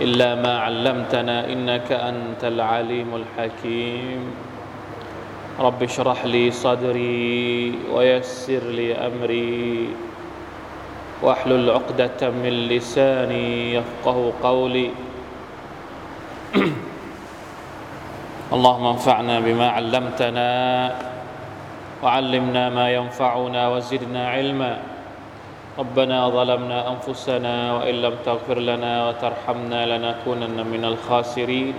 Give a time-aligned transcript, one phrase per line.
[0.00, 4.30] إلا ما علمتنا إنك أنت العليم الحكيم.
[5.60, 9.90] رب اشرح لي صدري ويسر لي أمري.
[11.22, 14.90] واحلل عقدة من لساني يفقه قولي.
[18.54, 20.50] اللهم انفعنا بما علمتنا
[22.02, 24.97] وعلمنا ما ينفعنا وزدنا علما.
[25.79, 31.75] ربنا ظلمنا انفسنا وان لم تغفر لنا وترحمنا لنكونن من الخاسرين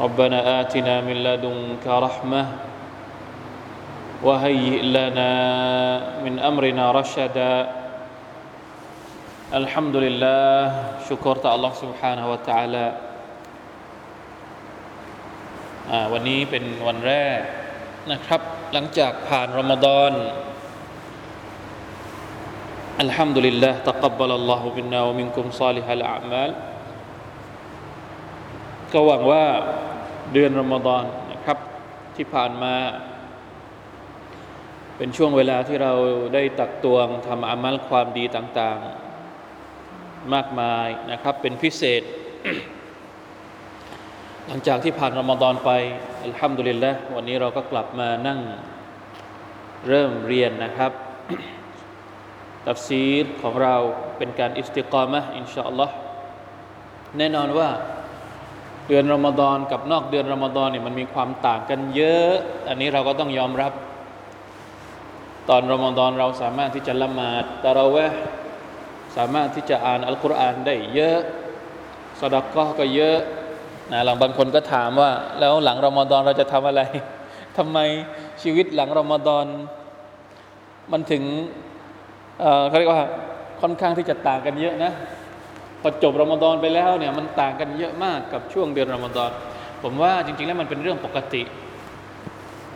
[0.00, 2.46] ربنا اتنا من لدنك رحمه
[4.22, 5.30] وهيئ لنا
[6.24, 7.54] من امرنا رشدا
[9.60, 10.56] الحمد لله
[11.08, 12.86] شكرت الله سبحانه وتعالى
[15.90, 17.40] อ่าวันนี้เป็นวันแรก
[18.12, 18.40] นะครับ
[18.72, 20.12] หลังจากผ่านรอมฎอน
[23.00, 26.50] อัลฮัมดุลิลลาห์ تقبل الله منا ومنكم صالح الأعمال
[28.92, 29.44] ก็หวังว่า
[30.32, 31.58] เดือนรอมฎอนนะครับ
[32.16, 32.74] ที่ผ่านมา
[34.96, 35.92] เป็นช่วงเวลาที่เรา
[36.34, 42.02] ได้ตักตวงทำอามัลความดีต่างๆ มากมายนะครับ เป็นพิเศษ
[44.46, 45.70] หลังจากที่ผ่านรอมฎอนไป
[46.24, 48.40] อัลฮัมดุลิลละวันนี้เราก็กลับมานั่ง
[49.88, 50.92] เริ่มเรียนนะครับ
[52.67, 53.75] ตัฟซีรของเรา
[54.17, 55.95] เป็นการอิสติกามะอินชาอัลลอฮ์
[57.17, 57.69] แน่นอนว่า
[58.87, 62.33] เดือนรอมฎอนกับนอกเดือนรอมฎอนเนี่ยมันมีความต่างกันเยอะ
[62.67, 63.73] อันนี้เราก็ต้องยอมรับ
[65.49, 67.97] ตอนรอมฎอนเราสามารถที่จะละหมาดตะเราะเว
[69.15, 71.19] สามารถที่จะอ่านอัลกุรอานได้เยอะ
[72.19, 73.19] สดักก็ก็เยอะ
[73.91, 76.81] นะหลังบางคนก็ถามว่า แล้วหลังรอมฎอนเราจะทำอะไร
[77.57, 77.79] ทำไม
[78.41, 79.45] ชีวิตหลังรอมฎอน
[80.91, 81.23] มันถึง
[82.67, 83.03] เขาเรียกว่า
[83.61, 84.91] ค่อนข้างที่จะต่างกันเยอะนะ
[85.81, 89.31] พอจบรอมฎอนไปแล้วเนี่ยมันต่างกันเยอะมากกับช่วงเดือนรอมฎอน
[89.83, 91.43] ผมว่าจริง ๆ แล้วมันเป็นเรื่องปกติ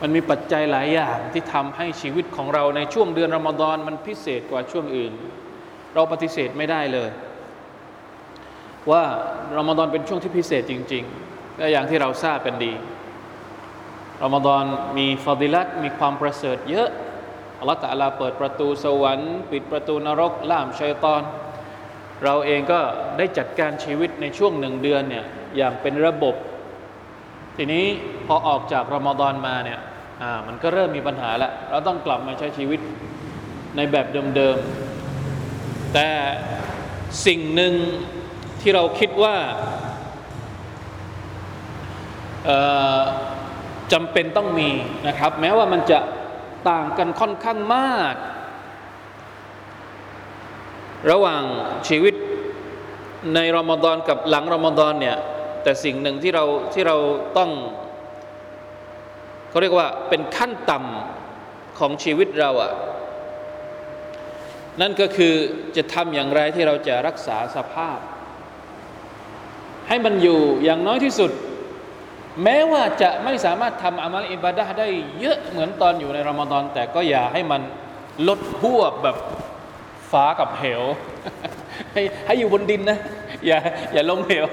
[0.02, 5.14] มันมีปัจจัยหลายอย่างที่ทำให้ชีวิตของเราในช่วงเดือนรอมฎอนมันพิเศษกว่าช่วงอื่น
[5.94, 7.09] เราปฏิเสธไม่ได้เลย
[8.91, 9.03] ว่า
[9.58, 12.74] รอมฎอนเป็นช่วงที่พิเศษจริงๆก็อย่างที่เราทราบกันดี
[14.24, 14.64] รอมฎอน
[14.97, 16.90] มีฟาดิลัตมีความประเสริฐเยอะ
[17.59, 21.22] อัลลอฮฺตะลาเปิดประตูสวรรค์ ปิดประตูนรก ล่ามชัยตอน
[22.24, 22.80] เราเองก็
[23.18, 25.25] ได้จัดการชีวิตในช่วงหนึ่งเดือนเนี่ย
[25.58, 26.36] อย่างเป็นระบบ
[27.58, 27.86] ทีนี้
[28.28, 29.80] พอออกจากรอมฎอนมาเนี่ย
[30.22, 32.80] อ่ามันก็เริ่มมีปัญหาแล้วเราต้องกลับมาใช้ชีวิต
[33.76, 34.06] ในแบบ
[34.36, 36.09] เดิมๆ แต่
[37.26, 37.74] สิ่งหนึ่ง
[38.62, 39.36] ที่เราคิดว่า
[43.94, 44.70] จำเป็นต้องมี
[45.08, 46.00] นะครับ แม้ว่ามันจะ
[46.70, 48.16] ต่างกันค่อนข้างมาก
[51.12, 51.44] ระหว่าง
[51.88, 52.14] ชีวิต
[53.36, 55.18] ในรอมฎอนกับหลังรอมฎอนเนี่ย
[55.64, 56.97] แต่สิ่งหนึ่งที่เราที่เรา
[57.38, 57.52] ต้อง
[59.50, 62.72] เขาเรียกว่าเป็นขั้นต่ำของชีวิตเราอะ
[64.81, 65.34] นั่นก็คือ
[65.76, 68.00] จะทำอย่างไรที่เราจะรักษาสภาพ
[69.88, 71.31] ให้มันอยู่อย่างน้อยที่สุด
[72.44, 74.88] แม้ว่าจะไม่สามารถทำอามัลอิบาดะได้
[75.22, 77.62] เยอะเหมือนตอนอยู่ในรอมฎอนแต่ก็อย่าให้มัน
[78.28, 79.18] ลดหวบแบบ
[80.12, 80.84] ฟ้ากับเหว
[81.94, 82.98] ให้ให้อยู่บนดินนะ
[83.46, 83.58] อย่า
[83.94, 84.48] อย่าลงเหว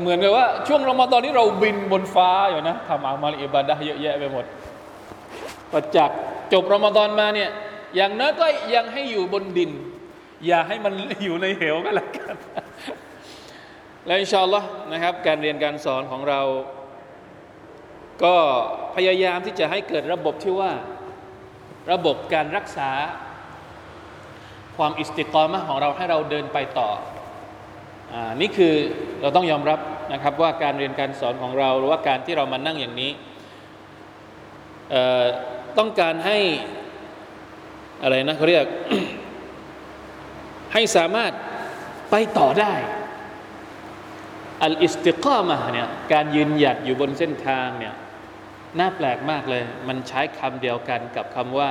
[0.00, 4.44] เหมือนกับว่าช่วงรอมฎอนนี้เราบินบนฟ้าอยู่นะทำอามัลอิบาดะเยอะแยะไปหมด
[5.70, 6.10] พอจาก
[6.52, 7.50] จบรอมฎอนมาเนี่ย
[7.96, 9.70] อย่างน้อยก็ยังให้อยู่บนดิน
[10.46, 10.92] อย่าให้มัน
[11.24, 12.36] อยู่ในเหวก็แล้วกัน
[14.06, 16.40] และอินชาอัลลอฮ์นะครับการเรียนการสอนของเรา
[18.24, 18.36] ก็
[18.94, 20.72] พยายามที่จะให้เกิดระบบที่ว่า
[21.92, 22.90] ระบบการรักษา
[24.76, 26.90] ความอิสติกรมะของเราให้เราเดินไปต่อ
[28.12, 28.74] อ่านี่คือ
[29.20, 29.80] เราต้องยอมรับ
[30.12, 33.12] นะครับว่าการเรียนการสอนของเรา หรือว่าการที่เรามานั่งอย่างนี้
[35.78, 36.38] ต้องการให้
[38.02, 38.66] อะไรนะเขาเรียก
[40.72, 41.32] ให้สามารถ
[42.10, 42.72] ไปต่อได้
[44.64, 47.94] อัลอิสติกามะเนี่ยการยืนหยัดอยู่บนเส้นทางเนี่ย
[48.78, 51.70] น่าแปลกมากเลย มันใช้คำเดียวกันกับคำว่า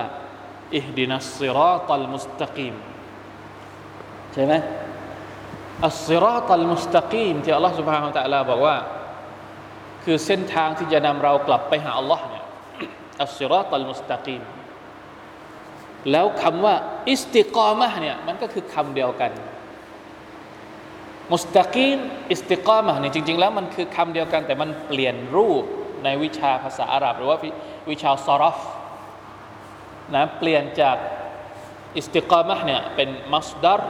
[0.76, 2.76] อิฮดินัสซิรอตัลมุสตะกีม
[4.34, 4.54] ใช่ไหม
[5.88, 8.78] الصراط المستقيم ที่อัลลอฮฺ سبحان الله บอกว่า
[10.04, 12.46] คือเส้นทางที่จะนำเรากลับไปหาอัลลอฮ์เนี่ย
[13.24, 14.42] الصراط المستقيم
[16.12, 16.76] แล้วคำว่า
[17.12, 19.32] استقامة เนี่ยมันก็คือคำเดียวกัน
[21.34, 22.00] مستقيم
[22.32, 25.64] استقامة เนี่ยจริง ๆ แล้วมันคือคำเดียวกันแต่มันเปลี่ยนรูป
[26.04, 27.38] ในวิชาภาษาอาหรับ หรือว่า
[27.90, 28.60] วิชา صرف
[30.16, 30.98] นะเปลี่ยนจาก
[31.98, 33.82] อิสติกามะเนี่ยเป็นมัสดาร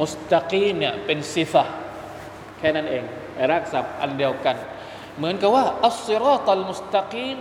[0.00, 1.64] มุสตะกีมเนี่ยเป็นซิฟะ
[2.58, 3.04] แค่นั้นเอง
[3.52, 4.56] รักษาอันเดียวกัน
[5.16, 7.36] เหมือนกับว่าอัสซิรอตัลมุสตะกีม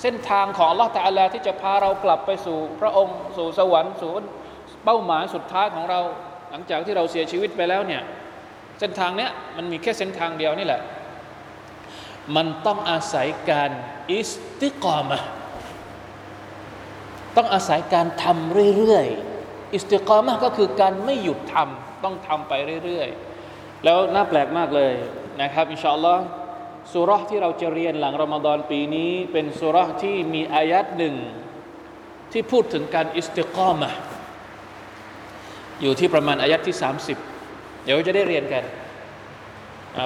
[0.00, 4.10] เส้นทางของอัลลอฮฺตะอาลาที่จะพาเรากลับไปสู่พระองค์สู่สวรรค์สู่
[4.84, 6.00] เป้าหมายสุดท้ายของเรา
[6.58, 8.02] ลังจากที่เราเสียชีวิตไปแล้วเนี่ย
[8.80, 10.80] เส้นทางเนี้ยมันมีแค่เส้นทางเดียวนี่แหละ
[12.36, 13.70] มันต้องอาศัยการ
[14.12, 15.18] استقامة
[17.36, 22.52] ต้องอาศัยการทำเรื่อยๆاستقامةก็คือการไม่หยุดทำต้องทำไป
[22.84, 24.92] เรื่อยๆ แล้วน่าแปลกมากเลย
[25.42, 26.24] นะครับإن شاء الله
[26.92, 31.14] สูเราะฮ์ที่เราจะเรียนหลังรอมฎอนปีนี้ เป็นสูเราะฮ์ที่มีอายะฮ์หนึ่ง
[32.32, 33.90] ที่พูดถึงการاستقامة
[35.82, 36.76] อยู่ที่ประมาณอายะฮ์ที่
[37.30, 38.64] 30 เดี๋ยวจะได้เรียนกัน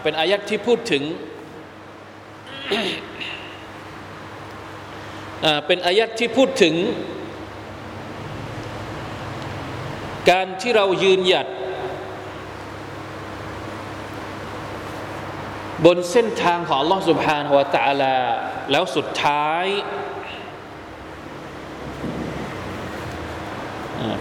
[0.05, 1.03] เป็นอายัดที่พูดถึง
[5.67, 6.75] เป็นอายัดที่พูดถึง
[10.31, 11.47] การที่เรายืนหยัด
[15.87, 17.65] บนเส้นทางของลอสุภ Subhanahu wa
[18.71, 19.65] แล้วสุดท้าย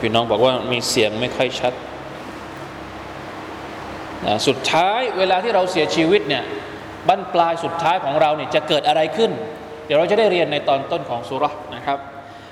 [0.01, 1.73] พี่น้องบอกว่ามีเสียงไม่ค่อยชัด
[4.47, 6.43] สุดท้ายเวลาที่เราเสียชีวิตเนี่ย
[7.07, 9.31] บั้นปลายสุดท้ายของเราเนี่ยจะเกิดอะไรขึ้น
[9.85, 11.45] เดี๋ยวเราจะได้เรียนในตอนต้นของสุร
[11.75, 11.99] นะครับ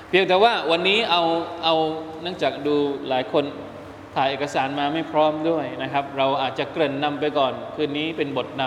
[0.09, 1.23] เพียงแต่ว่าวันนี้เอา
[1.63, 1.75] เอา
[2.21, 2.75] เนื่องจากดู
[3.09, 3.43] หลายคน
[4.15, 8.63] ถ่ายเอกสารมาไม่พร้อมด้วยนะครับ เราอาจจะเกริ่นนำไปก่อน คืนนี้เป็นบทน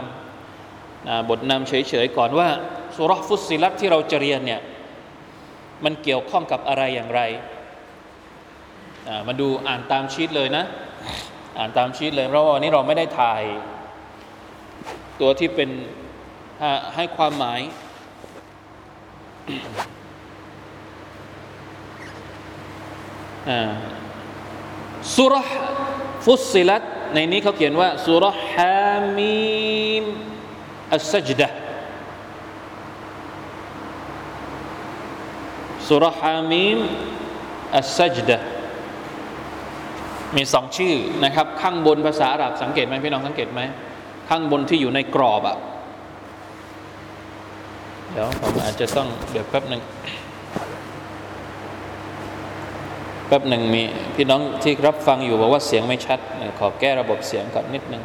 [0.62, 2.48] ำบทนำเฉยๆก่อนว่า
[2.96, 4.60] สุรฟุตซิลัตที่เราจะเรียนเนี่ย
[5.84, 7.20] มันเกี่ยวข้องกับอะไรอย่างไร
[9.26, 10.64] มาดูอ่านตามชีตเลยนะ
[11.58, 13.42] อ่านตามชีตเลย เพราะว่าวันนี้เราไม่ได้ถ่าย
[15.20, 15.70] ตัวที่เป็น
[16.94, 17.60] ให้ความหมาย
[25.16, 25.34] สุร
[26.24, 26.82] ฟุตซิลัต
[27.14, 30.04] ในนี้เขาเขียนว่าสุรฮามีม
[30.92, 31.48] อัสซัจดะ
[35.88, 36.78] สุรฮามีม
[37.76, 38.38] อัสซัจดะ
[40.36, 40.94] มีสองชื่อ
[41.24, 43.60] นะครับ ข้างบนภาษาอาหรับสังเกตไหมพี่น้องสังเกตไหม
[44.28, 45.56] ข้างบนที่อยู่ในกรอบอะ
[48.12, 49.82] เดี๋ยวผมอาจจะต้องเดี๋ยวแป๊บหนึ่ง
[53.26, 53.82] แป๊บหนึ่งมี
[54.16, 56.18] พี่น้องที่รับฟังอยู่บอกว่าเสียงไม่ชัด
[56.58, 58.02] ขอแก้ระบบเสียงก่อนนิดนึง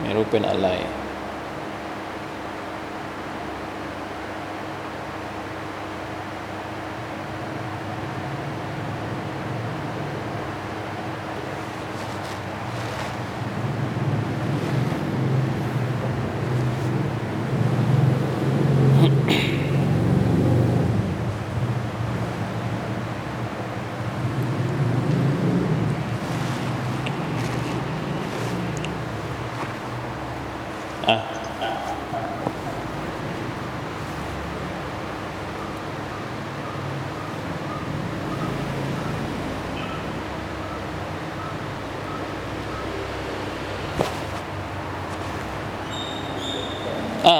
[0.00, 0.68] ไม่รู้เป็นอะไร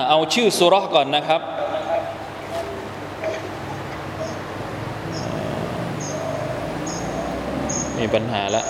[0.08, 1.40] เอาชื่อสุรก่อนนะครับ
[7.98, 8.66] มีปัญหาแล้ว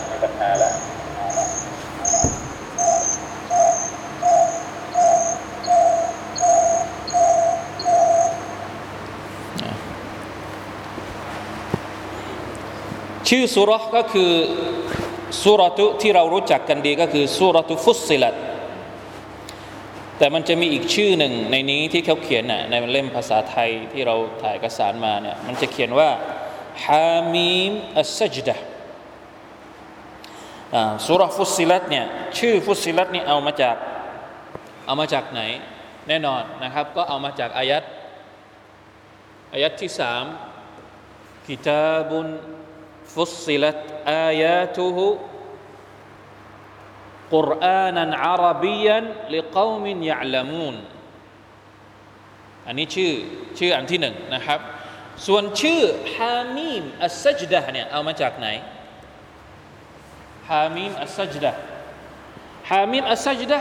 [13.34, 14.32] ชื่อสุรก็คือ
[15.42, 18.34] สุรตุที่เรารู้จักกันดีก็คือสุรตุฟุสิลัต
[20.18, 26.08] แต่มันจะมีอีกชื่อหนึ่งในนี้ที่เขาเขียนน่ะในเล่มภาษาไทยที่เราถ่ายเอกสารมาเนี่ยมันจะเขียนว่า
[26.84, 28.56] ฮามีมอัสซจดะ
[31.06, 32.06] สุรฟุสิลัตเนี่ย
[32.38, 33.76] ชื่อฟุสิลัตนี่เอามาจาก
[34.86, 35.40] เอามาจากไหน
[36.08, 37.82] แน่นอนนะครับ ก็เอามาจากอายัด
[39.52, 40.24] อายัดที่สาม
[41.46, 42.28] กิตาบุน
[43.14, 43.78] ฟุสซิลัต
[44.10, 45.06] อายาตุฮุ
[47.34, 49.04] กุรอานันอารับียัน
[49.34, 50.76] ลิกาวมินยะลามูน
[52.66, 53.12] อันนี้ชื่อ
[53.58, 54.60] ชื่ออันที่หนึ่งนะครับ
[55.26, 55.80] ส่วนชื่อ
[56.14, 58.46] ฮามีมอัสซัจดะเนี่ยเอามาจากไหน
[60.50, 61.52] ฮามีมอัสซัจดะ
[62.70, 63.60] ฮามีมอัสซัจดะ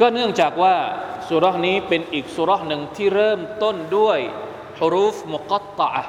[0.00, 0.76] ก็เนื่องจากว่า
[1.28, 4.18] สุรษนี้เป็นอีกสุรษหนึ่งที่เริ่มต้นด้วย
[4.80, 6.04] ฮุรูฟมุกตตะ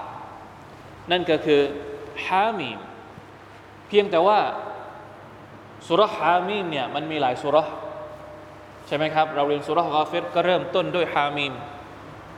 [1.12, 1.62] นั่นก็คือ
[2.26, 2.80] ฮามีม
[3.88, 4.40] เพียงแต่ว่า
[5.88, 7.58] สุรฮามีมเนี่ยมันมีหลายสุร
[8.88, 11.54] ใช่ไหมครับ เราเรียนสุรกาฟิรก็เริ่มต้นด้วยฮามีม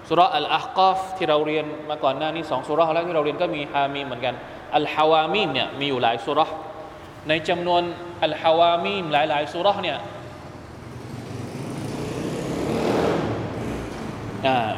[0.10, 4.36] สุรอัลอาฮกอฟที่เราเรียนมาก่อนหน้านี้สองสุรแล้วที่เราเรียนก็มีฮามีมเหมือนกัน
[4.76, 6.40] อัลฮาวามีมเนี่ยมีอยู่หลายสุร
[7.28, 7.82] ในจำนวน
[8.24, 9.98] อัลฮาวามีมหลายๆสุรเนี่ย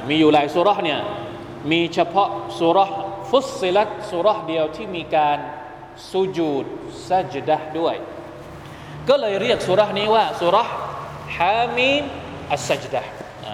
[0.10, 1.00] มีอยู่หลายสุรเนี่ย
[1.72, 2.80] มีเฉพาะสุร
[3.34, 5.38] ฟุสซิลัตสุรเดียวที่มีการ
[6.12, 6.66] สุจูด
[7.10, 7.96] ซัจดะด้วย
[9.10, 10.58] ก็เลยเรียกสุรนี้ว่าสุร
[11.38, 12.04] ฮามีม
[12.52, 13.02] อัสซัจดะ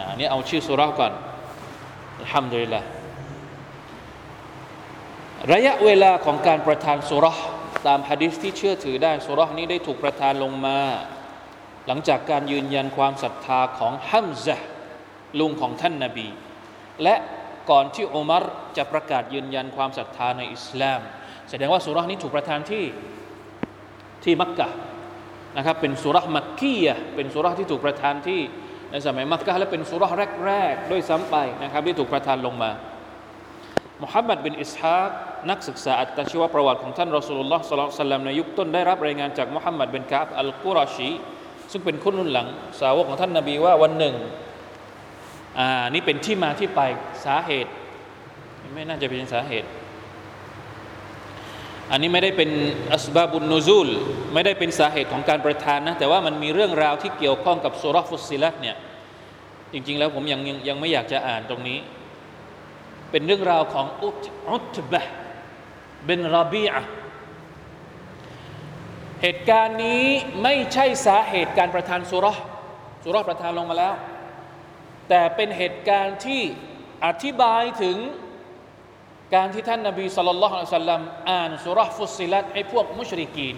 [0.10, 1.14] อันนี้เอาชื่อสุรก่อน
[2.20, 2.82] อัลฮัมดุลิลละ
[5.54, 7.26] ระยะเวลาของการประทานสุร
[7.88, 10.80] ตามฮะดิษที่เชื่อถือได้สุรนี้ได้ถูกประทานลงมา
[11.88, 14.56] หลังจากการยืนยันความศรัทธาของฮัมซะ
[15.40, 16.28] ลุงของท่านนาบี
[17.04, 17.16] และ
[17.70, 18.44] ก่อนที่อุมัร
[18.78, 21.00] จะประกาศยืนยันความศรัทธาในอิสลาม
[21.50, 22.86] แสดงว่าสุรานี้ถูกประทานที่
[24.24, 24.70] ที่มักกะ
[25.58, 28.42] นะครับเป็นสุรามักกียเป็นสุราที่ถูกประทานที่
[28.92, 30.08] ในสมัยมักกะและเป็นสุรา
[30.46, 32.72] แรกๆด้วยซ้ำไปนะครับที่ถูกประทานลงมา
[34.04, 35.10] มุฮัมมัดบินอิสฮาก
[35.50, 41.10] นักศึกษาอัตชีวประวัติของท่านรอสูลุลลอฮ์สลลัมในยุคต้นได้รับรายงานจากมุฮัมมัดบินกาบอัลกุรอชี
[41.72, 42.48] ซึ่งเป็นคนรุ่นหลัง
[42.80, 44.16] สาวกของท่านนบีว่าวันหนึ่ง
[45.58, 46.82] อ่านี่เป็นที่มาที่ไป
[47.26, 47.72] สาเหตุ
[48.74, 49.68] ไม่น่าจะเป็นสาเหตุ
[51.92, 52.50] อันนี้ไม่ได้เป็น
[52.94, 53.88] อัสบาบุนนูซูล
[54.34, 58.76] ไม่ได้เป็นสาเหตุของการประทานนะ แต่ว่ามันมีเรื่องราวที่เกี่ยวข้องกับสุรฟุสิลัตเนี่ย
[59.74, 61.80] จริง ๆ แล้วผมยังยังยังไม่อยากจะอ่านตรงนี้
[63.12, 65.02] เป็นเรื่องราวของอุตอุตบะ
[66.06, 66.84] เป็นรบีอะ
[69.22, 70.04] เหตุการณ์นี้
[70.44, 72.28] ไม่ใช่สาเหตุการประทานสุร
[73.04, 73.94] สุรประทานลงมาแล้ว
[75.10, 76.42] แต่เป็นเหตุการณ์ที่
[77.06, 77.98] อธิบายถึง
[79.36, 83.56] การที่ท่านนาบีสุลต่านละฮ์สัลลัมอ่านสุรฟุสิลัตให้พวกมุชริกีน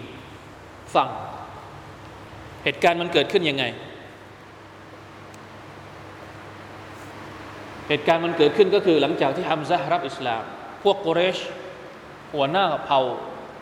[0.94, 1.08] ฟัง
[2.64, 3.64] เหตุการณ์มันเกิดขึ้นยังไง
[7.88, 10.42] เหตุการณ์มันเกิดขึ้นก็คือหลังจากที่ฮัมซะรับอิสลาม
[10.82, 11.38] พวกกุเรช
[12.34, 13.00] หัวหน้าเผ่า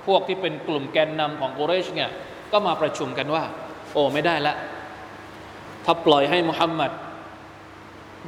[0.07, 2.11] พวกที่เป็นกลุ่มแกนนำของกุเรชเนี่ย
[2.53, 3.45] ก็มาประชุมกันว่า
[3.93, 4.55] โอ้ไม่ได้ละ
[5.85, 6.91] ถ้าปล่อยให้มุฮัมมัด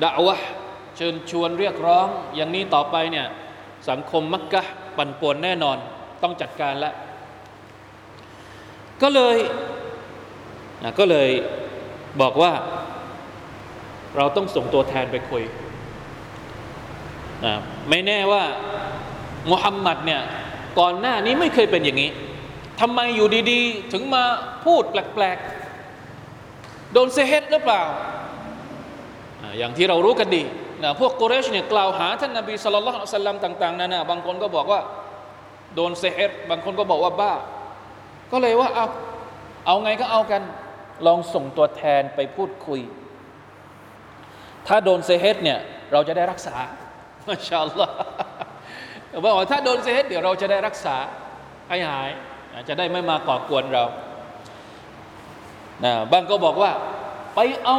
[0.02, 0.36] ด่าวะ
[0.96, 3.26] เชิญชวนเรียกร้อง อย่างนี้ต่อไปเนี่ย
[3.88, 4.62] สังคมมักกะ
[4.96, 5.76] ปั่นป่วนแน่นอน
[6.22, 6.94] ต้องจัดการแล้ว
[9.02, 9.36] ก็เลย
[10.82, 11.28] นะก็เลย
[12.20, 12.52] บอกว่า
[14.16, 15.42] เราต้องส่งตัวแทนไปคุย
[17.44, 17.54] นะ
[17.88, 18.42] ไม่แน่ว่า
[19.50, 20.22] มุฮัมมัดเนี่ย
[20.78, 22.10] ก่อนหน้านี้ไม่เคยเป็นอย่างนี้
[22.80, 24.24] ทำไมอยู่ดี ๆ ถึงมา
[24.64, 25.38] พูดแปลก
[26.14, 27.82] ๆ โดนเซเฮตหรือเปล่า
[29.58, 30.42] อย่างที่เรารู้กันดี
[30.82, 34.80] นะพวกกุเรชเนี่ยกล่าวหาท่านนบีสุลต่านสัลลัมต่างๆนั่นนะบางคนก็บอกว่า
[35.74, 37.32] โดนเซฮ์บางคนก็บอกว่าบ้า
[38.32, 38.86] ก็เลยว่าเอา
[39.66, 40.42] เอาไงก็เอากัน
[41.06, 42.80] ลองส่งตัวแทนไปพูดคุย
[44.66, 45.58] ถ้าโดนเซฮ์เนี่ย
[45.92, 46.56] เราจะได้รักษา
[47.28, 47.94] มาชาอัลลอฮ์
[49.24, 50.96] บอกว่าถ้าโดนเซฮ์เดี๋ยวเราจะได้รักษา
[51.68, 52.10] ให้หาย
[52.68, 53.84] จะได้ไม่มาก่อกวนเรา
[55.84, 56.70] นะบางก็บอกว่า
[57.34, 57.78] ไปเอา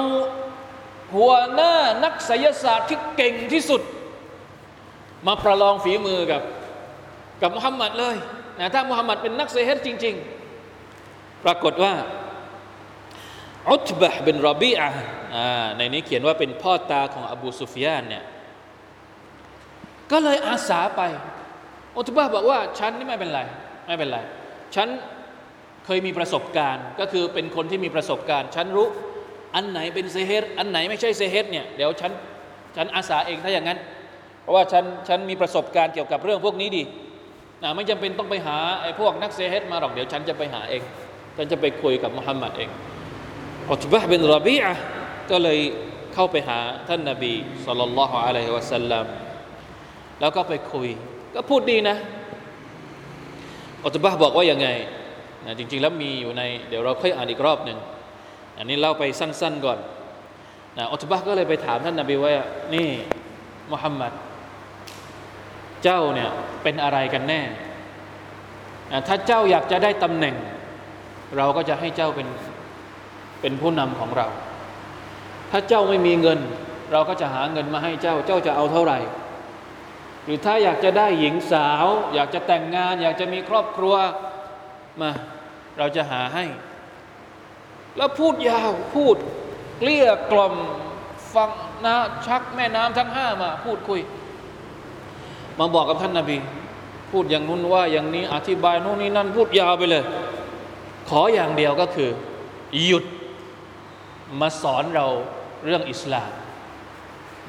[1.15, 3.81] หัวหน้านักไสยศาสตร์ที่เก่งที่สุด
[5.27, 6.41] มาประลองฝีมือกับ
[7.41, 8.15] กับมุฮัมมัดเลย
[8.59, 10.15] นะถ้ามุฮัมมัดเป็นนักเซฮ์จริง
[10.79, 11.93] ๆ ปรากฏว่า
[13.69, 14.89] อุตบะเป็นรอบีอะ
[15.77, 18.23] ในนี้เขียนว่าเป็นพ่อตาของอบูซุฟยานเนี่ย
[20.11, 21.01] ก็เลยอาสาไป
[21.97, 23.41] อุตบะบอกว่าฉันนี่ไม่เป็นไร
[23.87, 24.19] ไม่เป็นไร
[24.75, 24.87] ฉัน
[25.85, 28.87] เคยมีประสบการณ์ ก็คือเป็นคนที่มีประสบการณ์ ฉันรู้
[29.55, 32.11] อันไหนเป็นเซเฮตอันไหนไม่ใช่เซเฮตเนี่ยเดี๋ยวฉัน
[32.75, 33.79] ฉันอาสาเองถ้าอย่างนั้น
[34.41, 36.83] เพราะว่าฉันฉันมีประสบการณ์เกี่ยวกับเรื่องพวกนี้ดี
[37.63, 40.81] นะไม่จำเป็นต้องไปหาไอ้พวกนักเซเฮตมาหรอกเดี๋ยวฉันจะไปหาเอง
[41.37, 42.69] ฉันจะไปคุยกับมุฮัมมัดเอง
[43.71, 44.73] อุตบะเป็นรบีอะ
[45.31, 45.59] ก็เลย
[46.13, 47.33] เข้าไปหาท่านนาบี
[47.65, 49.05] สุลต่านละฮ์อะลัยฮิวะสัลลัม
[50.19, 50.87] แล้วก็ไปคุย
[51.35, 51.95] ก็พูดดีนะ
[53.85, 54.67] อุตบะบอกว่ายังไง
[55.45, 57.77] นะจริง ๆ แล้วมีอยู่ใน เดี๋ยวเราค่อยอ่านอีกรอบหนึ่ง
[58.57, 59.79] อันนี้เล่าไปสั้น ๆก่อน
[60.77, 62.87] นะอุตบะก็เลยไปถามท่านนาบีว่านี่
[63.71, 64.13] มุฮัมมัด
[65.83, 66.29] เจ้าเนี่ย
[66.63, 67.41] เป็นอะไรกันแน่
[69.07, 70.35] ถ้าเจ้าอยากจะได้ตำแหน่ง
[71.37, 72.27] เราก็จะให้เจ้าเป็น
[73.41, 74.27] เป็นผู้นำของเรา
[75.51, 76.39] ถ้าเจ้าไม่มีเงิน
[76.91, 78.99] เราก็จะหาเงินมาให้เจ้า เจ้าจะเอาเท่าไหร่
[80.23, 83.95] หรือถ้าอยากจะได้หญิงสาว อยากจะแต่งงาน อยากจะมีครอบครัว
[85.01, 85.11] มา
[85.77, 86.45] เราจะหาให้
[87.97, 89.15] แล้วพูดยาวพูด
[89.79, 90.55] เกลี้ยกล่อม
[91.33, 91.49] ฟัง
[91.85, 91.95] นะ
[92.25, 93.99] ชักแม่น้ำทั้งห้ามา พูดคุย
[95.59, 96.37] มาบอกกับท่านนาบี
[97.11, 100.03] พูดอย่างนู้นว่าอย่างนี้อธิบายโน่นนี่นั่นพูดยาวไปเลย
[101.09, 102.09] ขออย่างเดียวก็คือ
[102.85, 103.05] หยุด
[104.39, 105.07] มาสอนเรา
[105.65, 106.31] เรื่องอิสลาม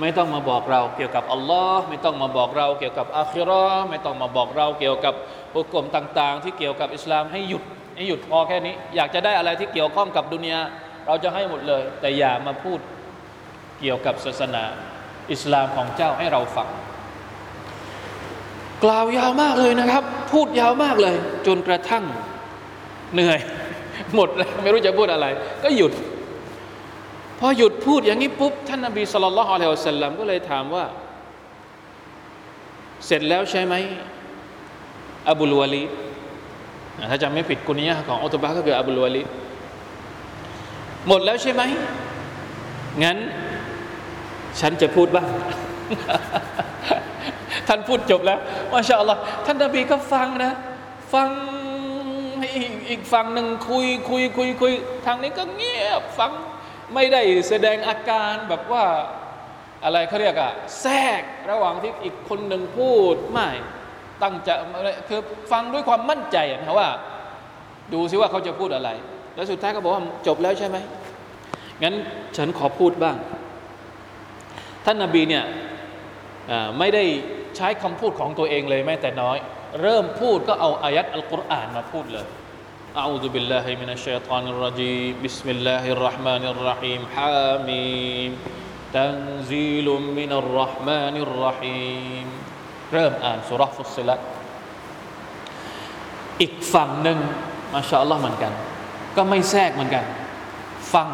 [0.00, 5.14] ไม่ต้องมาบอกเราเกี่ยวกับอัลลอฮ์ไม่ต้องมาบอกเราเกี่ยวกับอาคิรอไม่ต้องมาบอกเราเกี่ยวกับ
[5.56, 7.62] อุกมต่าง ๆ ที่เกี่ยวกับอิสลามให้หยุด
[7.94, 10.60] ให้หยุดพอแค่นี้ อยากจะได้อะไรที่เกี่ยวข้องกับดุนยา
[11.06, 12.78] เราจะให้หมดเลย แต่อย่ามาพูด
[13.80, 14.64] เกี่ยวกับศาสนา
[15.32, 16.68] อิสลามของเจ้าให้เราฟัง
[18.84, 22.04] กล่าวยาวมากเลยนะครับ พูดยาวมากเลย จนกระทั่ง
[23.14, 23.38] เหนื่อย
[24.14, 25.26] หมดแล้วไม่รู้จะพูดอะไร
[25.64, 25.92] ก็หยุด
[27.38, 30.84] พอหยุดพูดอย่างนี้ปุ๊บ ท่านนบีสุลต่านละฮ์อะลัยฮิวสัลลัมก็เลยถามว่า
[33.06, 33.74] เสร็จแล้วใช่ไหม
[35.30, 35.82] อบูลวาลี
[37.10, 39.22] ถ้าจำไม่ผิดกุนียะของอัตุบะก็คืออบูลวาลี
[41.08, 41.62] หมดแล้วใช่ไหม
[43.02, 43.16] งั้น
[44.60, 45.28] ฉันจะพูดบ้าง
[47.68, 48.38] ท่านพูดจบแล้ว
[48.72, 50.52] มาชาอัลลอฮ์ท่านนบีก็ฟังนะ
[51.14, 51.28] ฟัง
[52.56, 54.72] อีกอีกฝั่งหนึ่งคุยคุยคุยคุย
[55.06, 56.32] ทางนี้ก็เงียบฟัง
[56.94, 58.84] ไม่ได้แสดงอาการแบบว่า
[59.84, 63.48] อะไรเขาเรียกอะแทรกระหว่างที่อีกคนหนึ่งพูดไม่
[64.21, 64.53] ตั้งจะ
[65.07, 65.19] คือ
[65.51, 66.89] ฟังด้วยความมั่นใจนะว่า
[67.93, 68.89] ดูซิว่าเขาจะพูดอะไร
[69.35, 70.77] แล้วสุดท้ายก็บอกว่าจบแล้วใช่ไหม
[71.83, 71.95] งั้น
[72.37, 73.15] ฉันขอพูดบ้าง
[74.85, 75.43] ท่านนาบีเนี่ย
[76.79, 77.03] ไม่ได้
[77.57, 79.37] ใช้คำพูดของตัวเองเลยแม้แต่น้อย
[79.81, 82.27] เริ่มพูดก็เอาอายัดอัลกุรอานมาพูดเลย
[82.97, 88.31] أعوذ بالله من الشيطان الرجيم بسم الله الرحمن الرحيم حاميم
[88.93, 89.87] تنزيل
[90.19, 92.25] من الرحمن الرحيم
[92.92, 94.20] เริ่มอ่านสุรฟุสซิลัต
[96.40, 97.18] อีกฝั่งหนึ่ง
[97.74, 98.52] มาชาอัลลอฮ์เหมือนกัน
[99.16, 100.04] ก็ไม่แทรกเหมือนกัน
[100.94, 101.08] ฟัง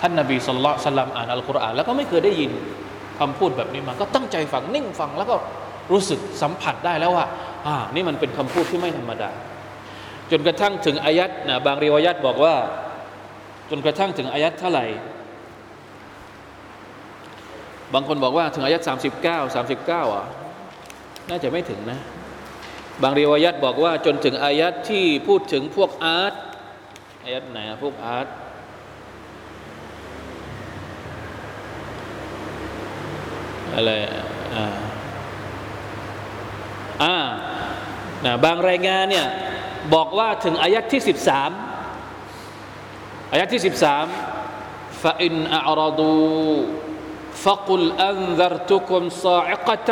[0.00, 2.50] ท่านนบีสุลต่านอ่านอัลกุรอานแล้วก็ไม่เคยได้ยิน
[3.18, 5.36] คำพูดแบบนี้มา ก็ตั้งใจฟังนิ่งฟังแล้วก็
[5.92, 7.26] รู้สึกสัมผัสได้แล้วว่า
[7.66, 9.30] อ่านี่มันเป็นคำพูดที่ไม่ธรรมดา
[10.30, 12.54] จนกระทั่งถึงอายัดนะบางรีวายัดบอกว่า
[13.70, 14.86] จนกระทั่งถึงอายัดเท่าไหร่
[17.94, 20.26] บางคนบอกว่าถึงอายัด39 39อะ
[21.29, 21.99] น่าจะไม่ถึงนะ
[23.01, 26.33] บางรีวายัดบอกว่า จนถึงอายัดที่พูดถึงพวกอาร์ต
[27.23, 28.27] อายัดไหนพวกอาร์ต
[33.75, 33.91] อะไร
[34.55, 34.65] อ่า
[37.03, 37.17] อ่า
[38.25, 39.27] นะบางรายงานเนี่ย
[39.93, 41.71] บอกว่าถึงอายัดที่ 13
[43.31, 43.71] อายัดที่ 13
[45.03, 46.65] فإن أعرضوا
[47.33, 49.91] فقل أنذرتكم صاعقة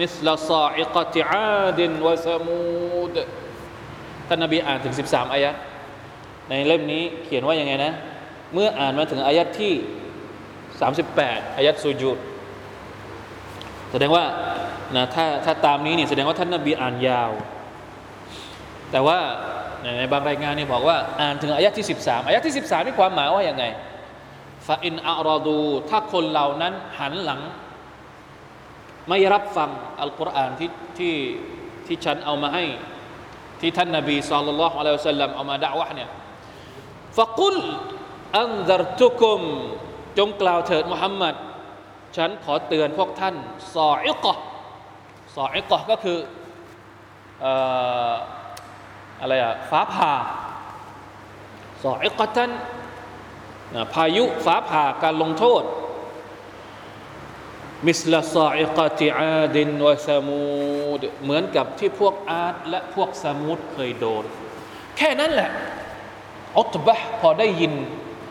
[0.00, 3.16] مثل صاعقة عاد وثمود
[4.28, 5.54] ท่านนบีอ่านถึง 13 อายัด
[6.48, 7.92] ในเล่มนี้เขียนว่ายังไงนะ
[8.54, 9.74] เมื่ออ่านมาถึงอายัดที่
[10.84, 12.18] 38 อายัดสุญูด
[13.90, 14.24] แสดงว่า
[14.96, 17.30] นะถ้าถ้าตามนี้นี่แสดงว่าท่านนบีอ่านยาว
[18.92, 19.18] แต่ว่า
[19.98, 23.64] ในบางรายงานนี่บอกว่าอ่านถึงอายะที่ 13อายะที่ 13นี่ความหมายว่าอย่างไง
[24.66, 25.58] ฟาอินอัรอดู
[25.90, 27.40] ถ้าคนเหล่านั้นหันหลัง
[29.09, 29.69] ไม่รับฟัง
[30.01, 31.15] อัลกุรอานที่ที่
[31.85, 32.63] ที่ฉันเอามาให้
[33.61, 36.09] ที่ท่านนบีสุลต่านละฮ์อะลัยฮิสัลลัมเอามาด่าวะเนี่ย
[37.17, 37.57] ฟะกุล
[38.39, 39.41] อันดรตุกุม
[40.17, 41.35] จงกล่าวเถิดมุฮัมมัด
[42.17, 43.35] ฉันขอเตือนพวกท่าน
[43.75, 44.33] ซออิกะ
[45.35, 46.17] ซออิกะก็คือ
[49.21, 50.13] อะไรอะฟ้าผ่า
[51.83, 52.51] ซออิกะตัน
[53.93, 55.63] พายุฟ้าผ่าการลงโทษ
[57.87, 64.23] มิสลาซาอิกะติอาดินวะซามูดเหมือนกับที่พวกอาดและพวกซามูดเคยโดน
[64.97, 65.49] แค่นั้นแหละ
[66.57, 67.73] อัตบะพอได้ยิน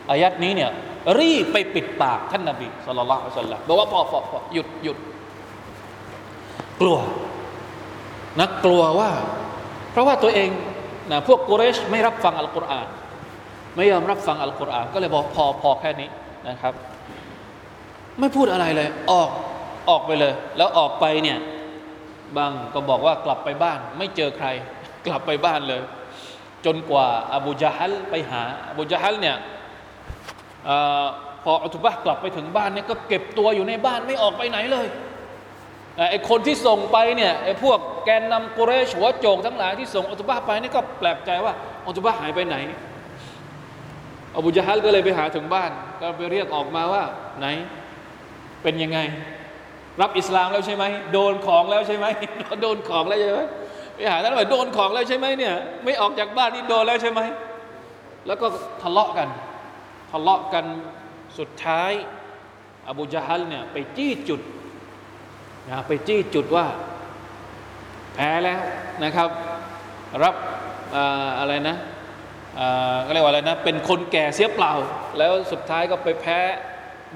[0.09, 0.71] อายัดนี้เนี่ย
[1.19, 4.97] รีบไปปิดปากท่านนบีสุลต่านละสัลลัมบอกว่าพอพอพอหยุดหยุด
[6.81, 6.97] กลัว
[8.39, 9.11] นะกลัวว่า
[9.91, 10.49] เพราะว่าตัวเอง
[11.11, 12.87] นะพวกกุเรชไม่รับฟังอัลกุรอาน
[13.75, 16.09] ไม่ยอมรับฟังอัลกุรอาน ก็เลยบอกพอพอแค่นี้
[16.49, 16.73] นะครับ
[18.19, 19.29] ไม่พูดอะไรเลย ออก
[19.89, 21.39] ออกไปเลย แล้วออกไปเนี่ย
[22.37, 24.47] บางก็บอกว่ากลับไปบ้าน ไม่เจอใคร
[25.05, 25.81] กลับไปบ้านเลย
[26.65, 29.37] จนกว่าอบูจาฮัลไปหาอบูจาฮัลเนี่ย
[30.67, 30.71] อ
[31.43, 34.87] พออัตุบะกลับไปถึงบ้านเนี่ยก็เก็บตัวอยู่ในบ้านไม่ออกไปไหนเลย
[36.09, 41.53] ไอ้คนที่ส่งไปเนี่ยไอ้พวกแกนนำกุเรชหัวโจกทั้งหลายที่ส่งอัตุบะไปนี่ก็แปลกใจว่า
[41.87, 42.57] อัตุบะหายไปไหน
[44.37, 45.71] อบูจาฮัลก็เลยไปหาถึงบ้าน
[46.01, 47.03] ก็ไปเรียกออกมาว่า
[47.39, 47.47] ไหน
[48.63, 48.99] เป็นยังไง
[50.01, 52.05] รับอิสลามแล้วใช่ไหมโดนของแล้วใช่ไหม
[52.61, 53.39] โดนของแล้วใช่ไหม
[53.93, 57.21] ไปหาท่านว่าโดนของแล้วใช่ไหมเนี่ย ไม่ออกจากบ้านนี่โดนแล้วใช่ไหม
[58.27, 58.47] แล้วก็
[58.81, 59.29] ทะเลาะกัน
[60.11, 60.65] ทะเลาะกัน
[61.37, 61.91] สุดท้าย
[62.87, 64.41] อบูจาฮัลเนี่ยไปจี้จุด
[65.69, 66.65] นะไปจี้จุดว่า
[68.15, 68.59] แพ้แล้ว
[69.03, 69.29] นะครับ
[70.23, 70.35] รับ
[71.39, 71.75] อะไรนะ
[73.05, 74.73] ก็เรียกว่าอะไรนะ เป็นคนแก่เสียเปล่า
[75.17, 76.39] แล้วสุดท้ายก็ไปแพ้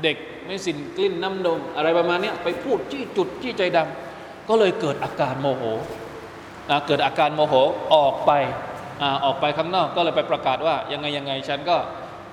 [0.04, 5.64] เด็กไม่สินกลิ้นน้ำนมอะไรประมาณนี้ไปพูดจี้จุดจี้ใจดำก็เลยเกิดอาการโมโห
[6.88, 7.54] เกิดอาการโมโห
[7.96, 8.32] ออกไป
[9.26, 11.78] ออกไปข้างนอกก็เลยไปประกาศว่ายังไงยังไงฉันก็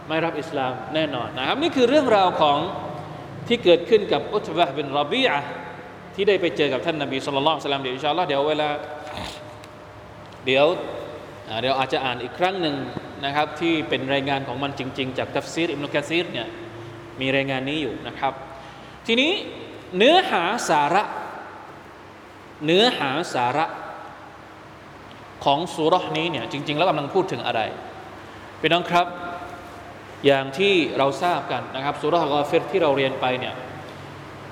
[0.08, 2.58] ไม่รับอิสลามแน่นอนนะครับนี่คือเรื่องราวของ
[3.48, 5.40] ที่เกิดขึ้นกับอุตบะเป็นรบีอะ
[6.14, 8.68] ที่ได้ไปเจอกับท่านนบีสุลต่านสลามเดี๋ยวอินชาอัลลอฮ์เดี๋ยวเวลา
[10.46, 10.66] เดี๋ยว
[11.60, 12.76] เดี๋ยวอาจจะอ่านอีกครั้งหนึ่ง
[13.24, 16.48] นะครับที่เป็นรายงานของมันจริง ๆ จากตัฟซีรอิมนุกะซีรเนี่ย
[17.20, 18.32] มีรายงานนี้อยู่นะครับ
[19.06, 19.32] ทีนี้
[19.96, 21.02] เนื้อหาสาระ
[22.64, 23.66] เนื้อหาสาระ
[25.44, 27.60] ของสุรษนี้เนี่ยจริง ๆ แล้วกำลังพูดถึงอะไร
[28.58, 29.06] เป็นน้องครับ
[30.26, 33.54] อย่างที่เราทราบกันนะครับสุรษกอฟิรที่เราเรียนไปเนี่ย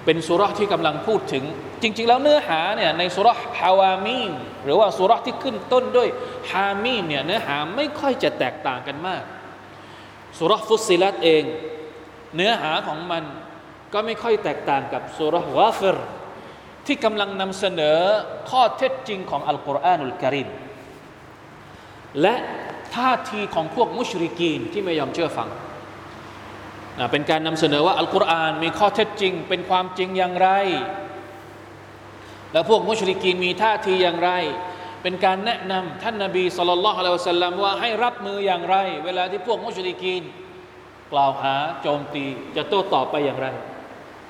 [0.05, 1.45] เป็นสุรษที่กำลังพูดถึง
[1.83, 4.33] จริง ๆ แล้วเนื้อหาเนี่ยในสุรษฮาวามีม
[4.65, 6.09] หรือว่าสุรษที่ขึ้นต้นด้วย
[6.51, 9.23] ฮามีมเนี่ยเนื้อหาไม่ค่อยจะแตกต่างกันมาก
[10.39, 11.43] สุรษฟุสิลัตเอง
[12.35, 13.25] เนื้อหาของมัน
[13.93, 15.97] ก็ไม่ค่อยแตกต่างกับสุรษวาฟิร
[16.87, 17.99] ที่กำลังนำเสนอ
[18.51, 20.49] ข้อเท็จจริงของอัลกุรอานุลกริม
[22.23, 22.35] และ
[22.97, 25.49] ท่าทีของพวกมุชริกีนที่ไม่ยอมเชื่อฟัง
[27.13, 30.49] เป็นการนำเสนอว่าอัลกุรอานมีข้อเท็จจริง เป็นความจริงอย่างไร
[32.53, 34.31] และพวกมุชริกีนมีท่าทีอย่างไร
[35.03, 40.23] เป็นการแนะนำท่านนาบีสุลต่านละฮ์อะลัยฮิสัลลัมว่าให้รับมืออย่างไร เวลาที่พวกมุชริกีน
[41.13, 42.25] กล่าวหาโจมตี
[42.57, 43.47] จะโต้ตอบไปอย่างไร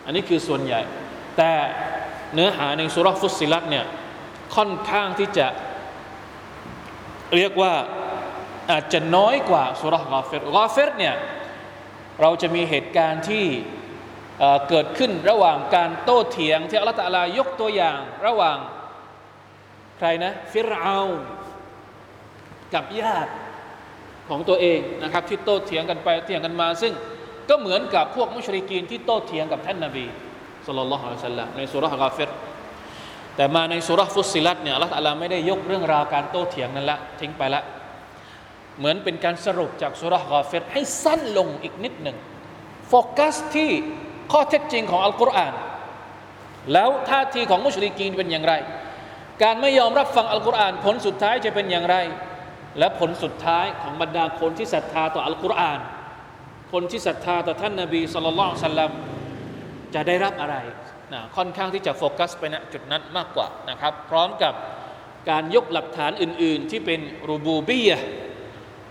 [0.05, 0.81] อันนี้คือส่วนใหญ่
[1.37, 1.53] แต่
[2.35, 3.87] เนื้อหาในสุรฟุสิลัตเนี่ย
[4.57, 5.47] ค่อนข้างที่จะ
[7.37, 7.75] เรียกว่า
[8.71, 11.16] อาจจะน้อยกว่าสุรกาเฟรกาเฟรเนี่ย
[12.21, 13.45] เราจะมีเหตุการณ์ที่
[14.68, 18.59] เกิดขึ้นระหว่างการโต้เถียงที่อัลตะลายกตัวอย่างระหว่าง
[19.99, 20.99] ใครนะฟิรเอา
[22.75, 23.33] กับญาติ
[24.28, 26.92] ของตัวเองนะครับที่โต้เถียงกันไปเถียงกันมา ซึ่ง
[27.48, 30.06] ก็เหมือนกับพวกมุชริกีนที่โต้เถียงกับท่านนาบี
[30.66, 32.30] สุลต่านละฮ์สัลลัมในสุรกาเฟร
[33.37, 37.62] แต่มาในสุรฟุสิลัตเนี่ยอัลลอฮฺตะลาไม่ได้ยกเรื่องราวการโต้เถียงนั้นละทิ้งไปละ
[38.78, 42.16] เหมือนเป็นการสรุปจากสุรกาเฟรให้สั้นลงอีกนิดหนึ่ง
[42.88, 43.70] โฟกัสที่
[44.32, 45.54] ข้อเท็จจริงของอัลกุรอาน
[46.72, 48.54] แล้วท่าทีของมุชลิกีนเป็นอย่างไร
[49.42, 51.96] การไม่ยอมรับฟังอัลกุรอานผลสุดท้ายจะเป็นอย่างไร
[52.78, 55.80] และผลสุดท้ายของบรรดาคนที่ศรัทธาต่ออัลกุรอาน
[56.72, 58.90] คนที่ศรัทธาต่อท่านนาบีสุลต่านสัลลัม
[59.94, 60.56] จะได้รับอะไร
[61.12, 64.54] นะค่อนข้างที่จะโฟกัสไปณจุดนั้นมากกว่านะครับ พร้อมกับ
[65.30, 67.92] การยกหลักฐานอื่น ๆ ที่เป็นรูบูบีย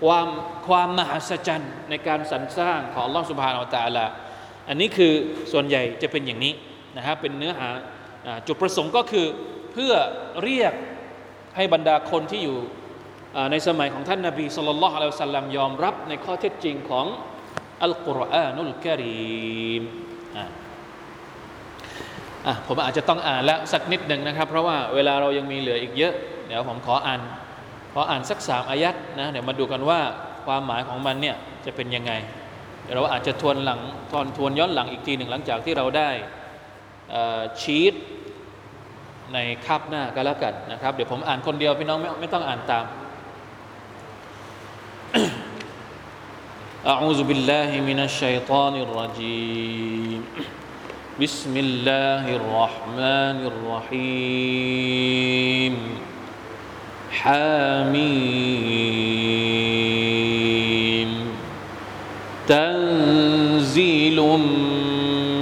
[0.02, 0.28] ความ
[0.68, 4.06] ความมหัศจรรย์ในการสรรสร้างของลอสุภาอัลตาลา
[4.70, 5.14] อันนี้คือ
[5.52, 6.54] ส่วนใหญ่จะเป็นอย่างนี้
[6.98, 7.70] นะครับเป็นเนื้อหา
[8.48, 9.26] จุดประสงค์ก็คือ
[9.72, 9.94] เพื่อ
[10.44, 10.74] เรียก
[11.56, 12.58] ให้บรรดาคนที่อยู่
[13.52, 17.06] ในสมัยของท่านนาบีสุลต่านละฮ์อัลสลัมยอมรับในข้อเท็จจริงของ
[17.84, 19.84] อัลกุรอานุลกิริม
[22.68, 26.14] ผมอาจจะต้องอ่านแล้วสักนิดหนึ่งนะครับ เพราะว่าเวลาเรายังมีเหลืออีกเยอะ
[26.48, 27.22] เดี๋ยวผมขออ่าน
[27.94, 30.00] พออ่านสักสามอายัดนะเดี๋ยวมาดูกันว่า
[30.46, 32.12] ความหมายของมันเนี่ยจะเป็นยังไง
[32.84, 33.80] เดี๋ยวเราอาจจะทวนหลัง
[34.12, 36.10] ทอนทวนย้อนหลังอีกทีหนึ่งหลังจากที่เราได้
[37.62, 37.94] ชีต
[39.34, 42.86] ในคาบหน้าก็แล้วกันนะครับ เดี๋ยวผมอ่านคนเดียวพี่น้องไม่ไม่ต้องอ่านตาม
[46.88, 50.24] أعوذ بالله من الشيطان الرجيم.
[51.22, 55.78] بسم الله الرحمن الرحيم.
[57.12, 58.02] حميم.
[62.48, 64.22] تنزيل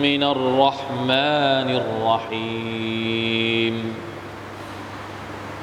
[0.02, 3.49] من الرحمن الرحيم.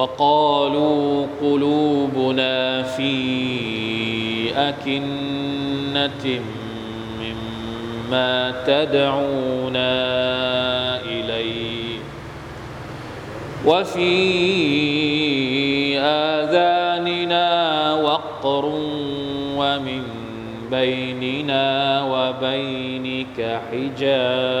[0.00, 3.12] وقالوا قلوبنا في
[4.56, 6.40] أكنة
[7.20, 9.90] مما تدعونا
[11.04, 11.98] إليه
[13.66, 14.08] وفي
[15.98, 17.48] آذاننا
[17.94, 18.64] وقر
[19.56, 20.02] ومن
[20.70, 24.60] بيننا وبينك حجاب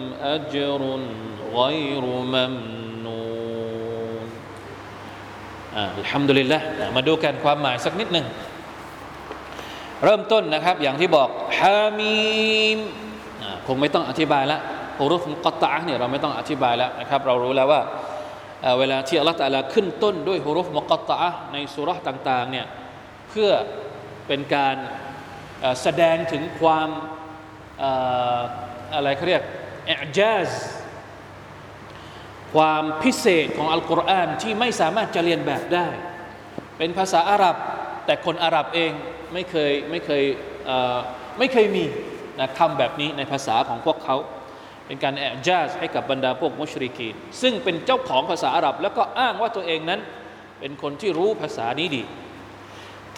[0.34, 0.82] أجر
[1.58, 2.46] غير ممنون
[5.80, 6.60] آه الحمد لله
[6.96, 8.26] มาดูกันความหมายสักนิดหนึ่ง
[10.04, 11.28] เริ่มต้นนะครับอย่างที่บอก
[11.60, 12.78] ฮามีม
[13.66, 14.58] คงไม่ต้องอธิบายละ
[14.98, 17.82] ฮุรุฟมุกตะเนี่ยเราไม่ต้องอธิบายแล้วนะครับเรารู้แล้วว่า
[18.78, 22.66] เวลาที่อัลลอฮฺตะลาขึ้นต้นด้วยฮุรุฟมุกตะในสุรษต่างๆเนี่ย
[23.30, 23.50] เพื่อ
[24.26, 24.76] เป็นการ
[25.82, 26.88] แสดงถึงความ
[28.94, 30.49] อะไรเขาเรียกเ อจาซ
[32.53, 35.87] ความพิเศษของอัลกุรอานที่ไม่สามารถจะเรียนแบบได้
[36.77, 37.55] เป็นภาษาอาหรับ
[38.05, 38.91] แต่คนอาหรับเอง
[39.33, 40.23] ไม่เคยไม่เคย
[41.37, 41.85] ไม่เคยมี
[42.39, 44.15] นะคำแบบนี้ในภาษาของพวกเขา
[44.85, 49.99] เป็นการแอบจาสให้กับบรรดาพวกมุชริกีนซึ่งเป็นเจ้าของภาษาอาหรับ แล้วก็อ้างว่าตัวเองนั้น
[50.59, 52.03] เป็นคนที่รู้ภาษานี้ดี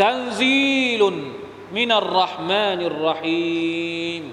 [0.01, 1.15] ตันซีลุน
[1.75, 4.23] มินัลรห์มานิรรหีม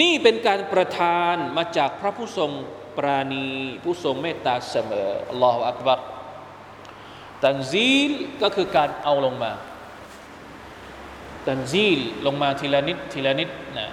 [0.00, 2.50] นี่เป็นการประทานมาจากพระผู้ทรง
[2.98, 3.46] ปราณี
[3.84, 6.00] ผู้ทรงเมตตาเสมออัลลอฮฺอักบัร
[7.44, 8.10] ตันซีล
[8.42, 9.52] ก็คือการเอาลงมา
[11.46, 13.88] ตันซีลลงมาทีละนิดทีละนิดนะ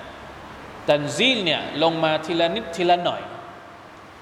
[0.90, 3.22] ตันซีลเนี่ยลงมาทีละนิดทีละหน่อย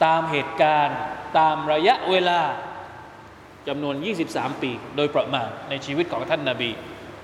[0.04, 0.98] ตามเหตุการณ์
[1.38, 2.42] ตามระยะเวลา
[3.68, 3.96] จำนวน
[4.28, 6.72] 23 ปี โดยประมาณในชีวิตของท่านนาบี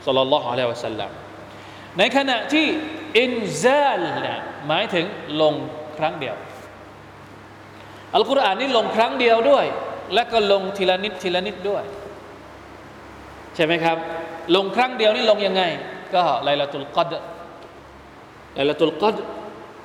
[0.05, 1.11] สุลต่านละฮ์อะลัยวะสัลลัม
[1.97, 2.67] ในขณะที่
[3.19, 5.05] อินซาลเนี่ยหมายถึง
[5.41, 5.53] ลง
[5.97, 6.35] ครั้งเดียว
[8.15, 9.65] อัลกุรอานนี่ลงครั้งเดียวด้วย
[10.13, 11.83] และก็ลงทีละนิดทีละนิดด้วย
[13.55, 13.97] ใช่ไหมครับ
[14.55, 15.63] ลงครั้งเดียวนี่ลงยังไง
[16.13, 17.13] ก็ไลลาตุลกัด
[18.55, 19.15] ไลลาตุลกัด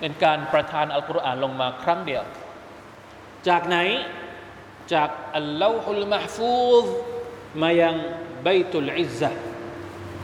[0.00, 2.22] เป็นการประทานอัลกุรอานลงมาครั้งเดียว
[3.48, 3.78] จากไหน
[4.94, 6.86] จากاللوح المحفوظ
[7.62, 7.94] มายัง
[8.44, 9.30] بيت العزة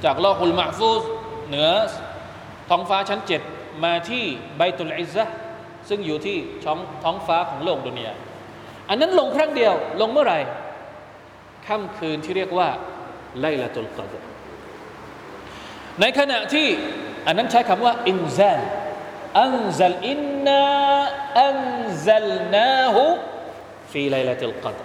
[0.05, 1.03] จากلوح المحفوظ
[1.49, 1.71] เหนือ
[2.68, 3.40] ท้องฟ้าชั้นเจ็ด
[3.85, 4.24] มาที่
[4.57, 5.24] بيت العزة
[5.88, 8.12] ซึ่งอยู่ที่ท้องท้องฟ้าของโลกดุนยา
[8.88, 10.38] อันนั้นลงครั้งเดียวลงเมื่อไหร่
[11.66, 12.68] ค่ำคืนที่เรียกว่า
[13.40, 14.12] ليلة القدر
[16.00, 16.68] ในขณะที่
[17.26, 18.61] อันนั้นใช้คำว่าإنزال
[19.42, 20.62] أنزل إنนา
[21.44, 21.59] อัน
[22.07, 23.04] ซัลนาหู
[23.92, 24.76] ฟีไลลาติลกัด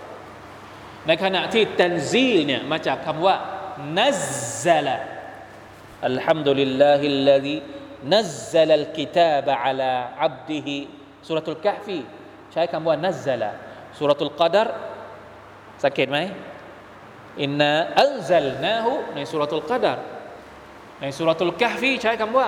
[1.07, 3.35] ในขณะที่ตันซีลเนี่ยมาจากคำว่า
[3.99, 4.21] นัซ
[4.65, 5.12] ซลาฮิลลาฮินัซลลกิตาบะ
[6.05, 9.93] อัลา
[10.25, 10.77] อับดิฮิ
[11.27, 11.97] สุรทูลกะฟี
[12.51, 13.43] ใช้คำว่านัซซัล
[13.97, 14.67] สุรทูลกัดร
[15.83, 16.17] สังเกตไหม
[17.43, 19.99] อินนาอัลซัลนาหูในสุรทูลกัดร
[21.01, 22.47] ในسورة الكهفใช้คำว่า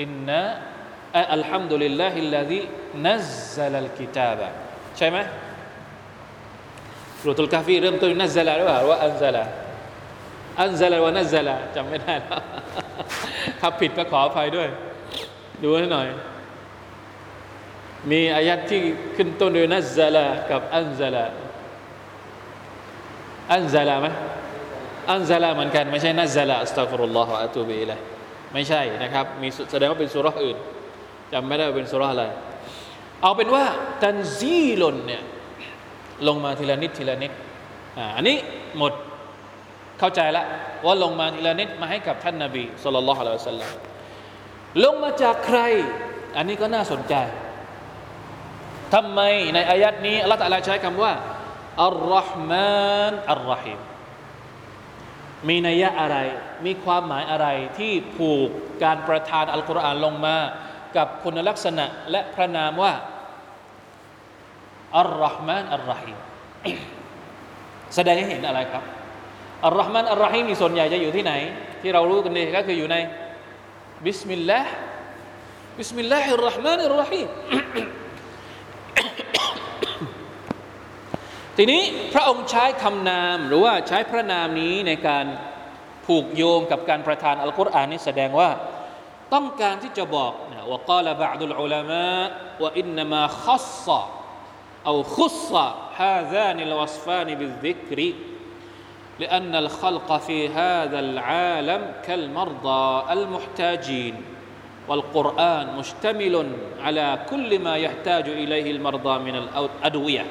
[0.00, 4.48] إنا الحمد لله الذي نزل الكتاب
[4.96, 5.18] ใช่ไหม
[7.20, 9.38] سورة الكهفเริ่มต้นنزلหรือเปล่าว่าأنزل
[10.60, 12.40] أنزل ونزلจำไม่ได้แล้ว
[13.60, 14.68] ถ้าผิดก็ขออภัยด้วย
[15.62, 16.08] ดูให้หน่อย
[18.10, 18.80] มีอายะฮ์ที่
[19.16, 20.16] ขึ้นต้นด้วยنزل
[20.50, 21.24] กับأنزل
[23.52, 24.08] อันซัลาไหม
[25.12, 27.98] อันซาลาเหมือนกันไม่ใช่นัซาลาอัสตัฟรุลลอฮฺอะตูบีเลย
[28.52, 30.56] ไม่ใช่นะครับ มีแสดงว่าเป็นสุรษอื่น
[31.32, 32.24] จำไม่ได้ว่าเป็นสุรษอะไร
[33.22, 33.64] เอาเป็นว่า
[34.04, 35.22] ตันซีลนเนี่ย
[36.26, 37.32] ลงมาทีละนิดทีละนิด
[37.98, 38.36] อ่าอันนี้
[38.78, 38.92] หมด
[39.98, 40.44] เข้าใจละ
[40.84, 43.70] ว่าลงมาทีละนิดมาให้กับท่านนาบีสุลต่านละฮ์อะลัยฮิสัลลัม
[44.84, 45.60] ลงมาจากใคร
[46.36, 47.14] อันนี้ก็น่าสนใจ
[48.94, 49.20] ทำไม
[49.54, 51.12] ในอายัดนี้อัลลอฮฺใช้คำว่า
[51.84, 53.78] อัลลอฮ์มานอัลลอฮิม
[55.48, 56.16] มีนัยยะอะไร
[56.66, 57.46] มีความหมายอะไร
[57.78, 58.48] ที่ผูก
[58.84, 60.36] การประทานอัลกุรอานลงมา
[60.96, 62.92] กับคุณลักษณะและพระนามว่า
[64.98, 66.18] อัลลอฮ์มานอัลลอฮีม
[67.94, 68.84] แสดงให้เห็นอะไรครับ
[69.66, 71.32] อัลลอฮ์มันอัลลอฮีมส่วนใหญ่จะอยู่ที่ไหน
[71.82, 72.96] ที่เรารู้กันดีก็คืออยู่ใน
[74.06, 77.28] بسم الله بسم الله الرحمن الرحيم
[81.56, 85.24] ทีนี้พระองค์ใช้คำนามหรือว่าใช้พระนามนี้ในการ
[86.06, 88.50] ผูกโยงกับการประทานอัลกุรอานนี้แสดงว่า
[89.34, 91.30] ต้องการที่จะบอกนะว่ากล่าวบาง
[91.62, 92.06] อุลามะ
[92.62, 94.02] ว่าإنما خص
[94.86, 98.10] เอ خص هذان الوصفان بالذكر
[99.20, 104.22] لأن الخلق في هذا العالم كالمرضى المحتاجين
[104.88, 110.26] والقرآن مشتمل على كل ما يحتاج إليه المرضى من الأدوية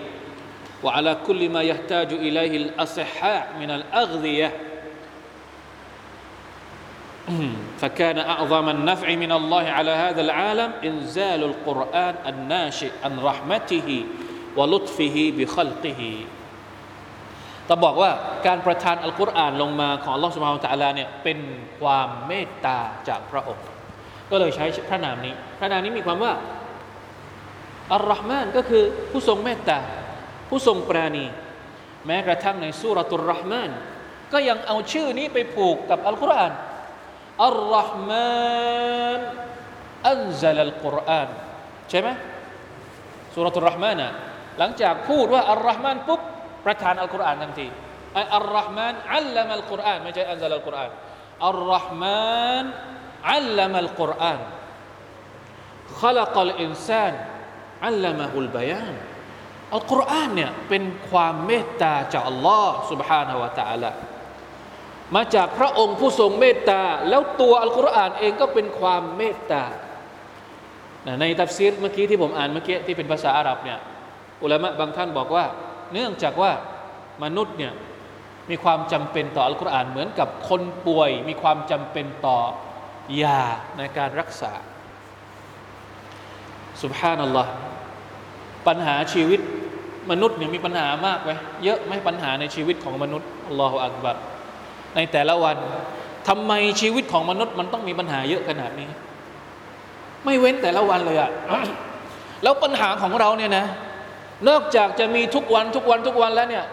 [0.84, 4.52] وعلى كل ما يحتاج إليه الأصحاء من الأغذية.
[7.82, 14.06] فكان أعظم النفع من الله على هذا العالم إنزال القرآن الناشئ عن رحمته
[14.56, 16.16] ولطفه بخلقه.
[17.66, 18.12] แต่บอกว่า
[18.48, 21.40] การประทานอัลกุรอานลงมาของลอสุมาตะลาเนี่ยเป็น
[21.80, 23.66] ความเมตตาจากพระองค์
[24.32, 26.34] ก็เลยใช้พระนามนี้ พระนามนี้มีความว่า
[27.94, 29.80] อัลลอฮ์มานก็คือผู้ทรงเมตตา
[30.50, 31.26] ผู้ทรงปราณี
[32.06, 33.72] แม้กระทั่งในสุรตุลรห์มาน
[34.34, 36.54] ก็ยังเอาชื่อนี้ไปผูกกับอัลกุรอาน
[37.46, 39.20] อัลลอฮ์มาน
[40.10, 41.30] อันซาลอัลกุรอาน
[41.90, 42.10] ใช่ไหม
[43.34, 44.10] สุรตุลรห์มานะ
[44.60, 46.22] หลังจากพูดว่าอัลลอฮ์มานปุ๊บ
[46.65, 47.69] ประทานอัลกุรอานทันที
[48.37, 50.91] อัลลอฮ์มานอัลลัมอัลกุรอานไม่ใช่อันซาลัลกุรอาน
[51.47, 52.65] อัลลอฮ์มาน
[53.33, 54.41] อัลลัมอัลกุรอาน
[56.03, 57.13] خلق الإنسان
[57.85, 58.95] علمه البيان
[59.75, 63.91] อัลกุรอานเนี่ยเป็นความเมตตาจากอัลลอฮ์ سبحانه และ تعالى
[65.15, 69.65] มาจากพระองค์ผู้ทรงเมตตา แล้วตัวอัลกุรอานเองก็เป็นความเมตตา
[71.21, 73.79] ในตัฟซีรเมื่อกี้ที่ผมอ่านเมื่อกี้ที่เป็นภาษาอาหรับเนี่ย
[74.43, 75.45] อุลามะบางท่านบอกว่า
[75.94, 76.52] เนื่องจากว่า
[77.24, 77.74] มนุษย์เนี่ย
[78.50, 82.38] มีความจำเป็นต่ออัลกุรอานเหมือนกับคนป่วย มีความจำเป็นต่อ
[83.24, 83.44] ยา
[83.78, 84.54] ในการรักษา
[86.84, 87.52] สุบฮานัลลอฮ์
[88.68, 89.40] ปัญหาชีวิต
[90.12, 91.32] มนุษย์เนี่ยมีปัญหามากไหม
[91.64, 94.16] เยอะไหมปัญหาในชีวิตของมนุษย์อัลลอฮฺอักบัร
[94.96, 95.58] ในแต่ละวัน
[96.28, 96.52] ทำไม
[96.82, 98.90] ชีวิตของมนุษย์มันต้องมีปัญหาเยอะขนาดนี้
[100.26, 101.32] ไม่เว้นแต่ละวันเลยอะ
[102.44, 103.66] แล้วปัญหาของเราเนี่ยนะ
[104.50, 106.66] นอกจากจะมีทุกวันทุกวันทุกวันแล้วเนี่ย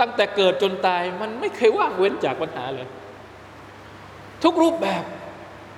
[0.00, 2.86] ตั้งแต่เกิดจนตายมันไม่เคยว่างเว้นจากปัญหาเลย
[4.44, 5.04] ทุกรูปแบบ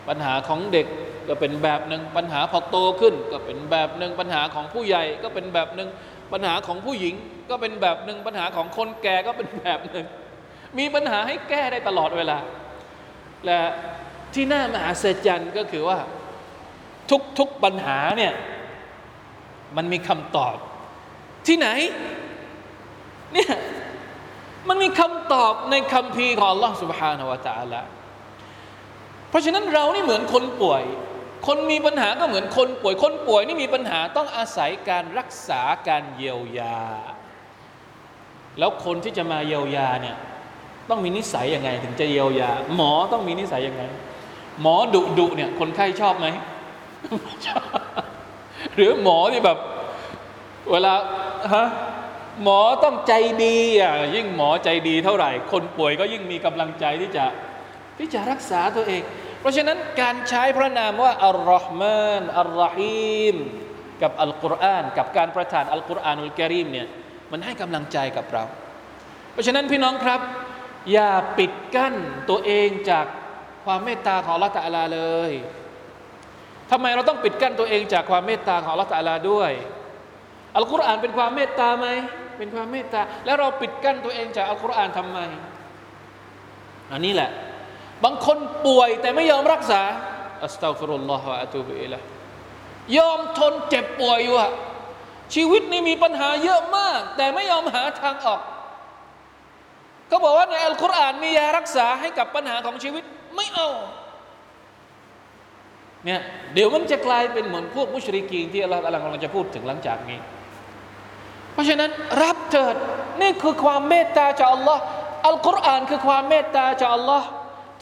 [0.08, 0.86] ปัญหาของเด็ก
[1.28, 5.88] ก็เป็นแบบหนึ่งปัญหาพอโตขึ้น ก็เป็นแบบหนึ่งปัญหาของผู้ใหญ่ก็เป็นแบบหนึ่ง
[6.32, 7.14] ปัญหาของผู้หญิง
[7.50, 10.06] ก็เป็นแบบหนึ่งปัญหาของคนแก่ก็เป็นแบบหนึ่ง
[10.78, 12.38] มีปัญหาให้แก้ได้ตลอดเวลา
[13.46, 13.60] และ
[14.34, 15.98] ที่น่ามหัศจรรย์ก็คือว่า
[17.10, 18.32] ทุกทุกปัญหาเนี่ย
[19.76, 20.56] มันมีคำตอบ
[21.47, 21.67] ที่ไหน
[23.33, 23.53] เนี่ย
[24.67, 27.81] มันมีคำตอบในคำพีของ Allah سبحانه และ تعالى
[29.29, 30.83] เพราะฉะนั้นเรานี่เหมือนคนป่วย
[31.47, 36.79] คนมีปัญหาก็เหมือนคนป่วย คนป่วยนี่มีปัญหาต้องอาศัยการรักษาการเยียวยา
[38.59, 40.17] แล้วคนที่จะมาเยียวยาเนี่ย
[40.89, 43.83] ต้องมีนิสัยยังไง ถึงจะเยียวยา หมอต้องมีนิสัยยังไง
[44.61, 46.27] หมอดุดุเนี่ยคนไข้ชอบไหม
[48.75, 49.57] หรือหมอที่แบบ
[50.71, 50.93] เวลา
[51.54, 51.66] ฮะ
[52.42, 53.12] หมอต้องใจ
[53.44, 57.24] ดีอะยิ่งหมอใจดีเท่าไหร่ คนป่วยก็ยิ่งมีกำลังใจที่จะ
[57.98, 59.02] ที่จะรักษาตัวเอง
[59.40, 63.36] เพราะฉะนั้นการใช้พระนามว่าอัลลอฮ์มานอัลลอฮีม
[64.02, 66.88] กับอัลกุรอานกับการประทานอัลกุรอานุลกิริมเนี่ย
[67.32, 68.44] มันให้กำลังใจกับเรา
[69.32, 70.20] เพราะฉะนั้นพี่น้องครับ
[70.92, 71.94] อย่าปิดกั้น
[72.30, 73.06] ตัวเองจาก
[73.64, 75.00] ความเมตตาของละตะลาเล
[75.30, 75.32] ย
[76.70, 79.52] ทำไมเราต้องปิดกั้นตัวเองจากความเมตตาของละตะลาด้วย
[80.56, 81.86] อัลกุรอานเป็นความเมตตาไหม
[82.38, 85.18] เป็นความเมตตา แล้วเราปิดกั้นตัวเองจากอัลกุรอานทำไม
[86.92, 87.30] อันนี้แหละ
[88.04, 89.80] บางคนป่วยแต่ไม่ยอมรักษา
[90.44, 92.00] อัสตัฟิรุลลอฮฺอะตูบิอิละ
[92.98, 94.50] ยอมทนเจ็บป่วยอยู่อะ
[95.34, 98.40] ชีวิตนี้มีปัญหาเยอะมาก แต่ไม่ยอมหาทางออก
[100.08, 103.04] เขาบอกว่าในอัลกุรอานมียารักษาให้กับปัญหาของชีวิต
[103.36, 103.68] ไม่เอา
[106.04, 106.20] เนี่ย
[106.54, 110.18] เดี๋ยวมันจะกลายเป็นเหมือนพวกมุชริกีนที่อัลลอฮฺกำลังจะพูดถึงหลังจากนี้
[111.52, 111.90] เพราะฉะนั้น
[112.22, 112.74] รับเถิด
[113.20, 114.82] นี่คือความเมตตาจากอัลลอฮ์
[115.26, 117.26] อัลกุรอานคือความเมตตาจากอัลลอฮ์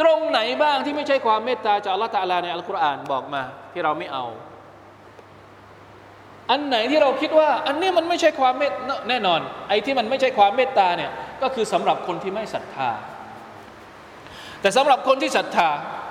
[0.01, 3.43] ตรงไหนบ้างที่ไม่ใช่ความเมตตาจากอัลลอฮ์ตาลาในอัลกุรอานบอกมา
[3.73, 4.25] ที่เราไม่เอา
[6.51, 8.73] อันไหนที่เราคิดว่า อันนี้มันไม่ใช่ความเมตตา
[9.09, 11.11] แน่นอน ไอ้ที่มันไม่ใช่ความเมตตาเนี่ย
[11.43, 12.91] ก็คือสำหรับคนที่ไม่ศรัทธา
[14.61, 15.71] แต่สำหรับคนที่ศรัทธา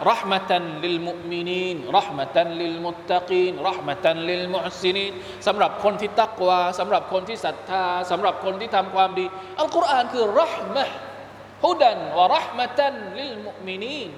[0.10, 5.14] رحمة للمؤمنين رحمة للمتقين رحمة للمحسنين
[5.48, 9.26] สำหรับคนที่ตักวาสำหรับคนที่ศรัทธาสำหรับคนที่ทำความดี
[9.60, 10.86] อัลกุรอานคือรหมะ
[11.64, 14.12] ฮุดันวะรหมตันลิลมุมินีน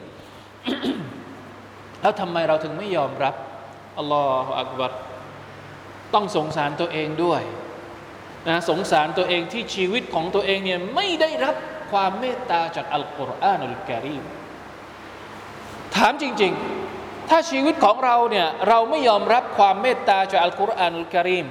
[2.02, 3.36] แล้วทำไมเราถึงไม่ยอมรับ
[3.98, 4.92] อัลลอฮฺอักบัร
[6.14, 7.42] ต้องสงสารตัวเองด้วย
[8.48, 11.56] นะสงสารตัวเองที่ชีวิตของตัวเองเนี่ยไม่ได้รับ
[11.92, 14.24] ความเมตตาจากอัลกุรอานุลกิริม
[15.96, 16.54] ถามจริง
[16.92, 21.46] ๆ ถ้าชีวิตของเราเนี่ยเราไม่ยอมรับความเมตตาจากอัลกุรอานุลกิริม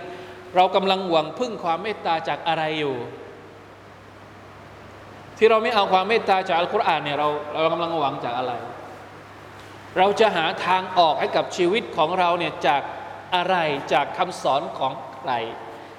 [0.57, 2.97] เรากำลังหวังพึ่งความเมตตาจากอะไรอยู่
[5.39, 8.53] ที่เราไม่เอาความเมตตาจากอัลกุรอานเนี่ยเราเรากำลังหวังจากอะไร
[9.99, 12.83] เราจะหาทางออกให้กับชีวิตของเราเนี่ยจาก
[13.35, 13.57] อะไร
[13.93, 15.33] จากคำสอนของใคร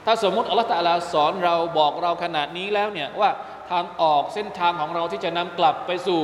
[0.06, 3.30] ถ้าสมมุติอัลลอฮฺตะลาสอนเราบอกเราขนาดนี้แล้วเนี่ยว่า
[3.72, 6.22] ทางออกเส้นทางของเราที่จะนำกลับไปสู่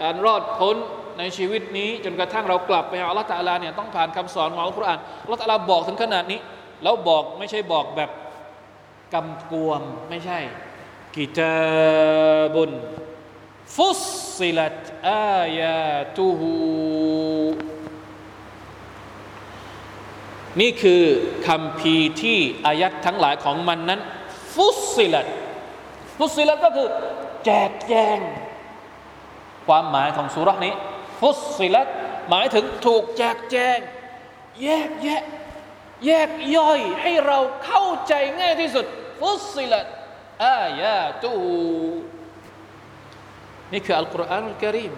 [0.00, 0.76] การรอดพ้น
[1.18, 6.40] ในชีวิตนี้ จนกระทั่งเรากลับไปหาอัลลอฮฺตะอาลาเนี่ยต้องผ่านคำสอนของอัลกุรอานอัลลอฮฺตะอาลาบอกถึงขนาดนี้
[6.82, 8.10] แล้วบอกไม่ใช่บอกแบบ
[9.14, 10.38] กำกวมไม่ใช่
[11.16, 12.70] กิตาบุน
[13.76, 14.02] ฟุส
[14.38, 16.52] ซิลัตอายาตุฮู
[20.60, 21.02] นี่คือ
[21.46, 24.00] คำพีที่อายัดทั้งหลายของมันนั้น
[24.54, 25.26] ฟุสซิลัต
[26.18, 26.88] ฟุสซิลัตก็คือ
[27.44, 28.18] แจกแจง
[29.66, 30.74] ความหมายของสุรานี้
[31.20, 31.88] ฟุสซิลัต
[32.30, 33.78] หมายถึงถูกแจกแจง
[34.62, 35.22] แยกแยะ
[36.06, 38.86] แยกย่อยให้เราเข้าใจง่ายที่สุด
[39.20, 39.86] ฟุสซิลัต
[40.44, 41.32] อายาตู
[43.72, 44.92] นี่คืออัลกุรอานอัลกิริม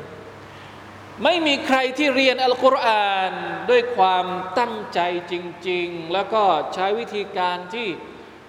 [1.25, 3.33] ไม่มีใครที่เรียนอัลกุรอาน
[3.71, 4.27] ด้วยความ
[4.59, 5.01] ตั้งใจ
[5.33, 5.35] จ
[5.69, 6.43] ริง ๆ แล้วก็
[6.75, 7.89] ใช้วิธีการที่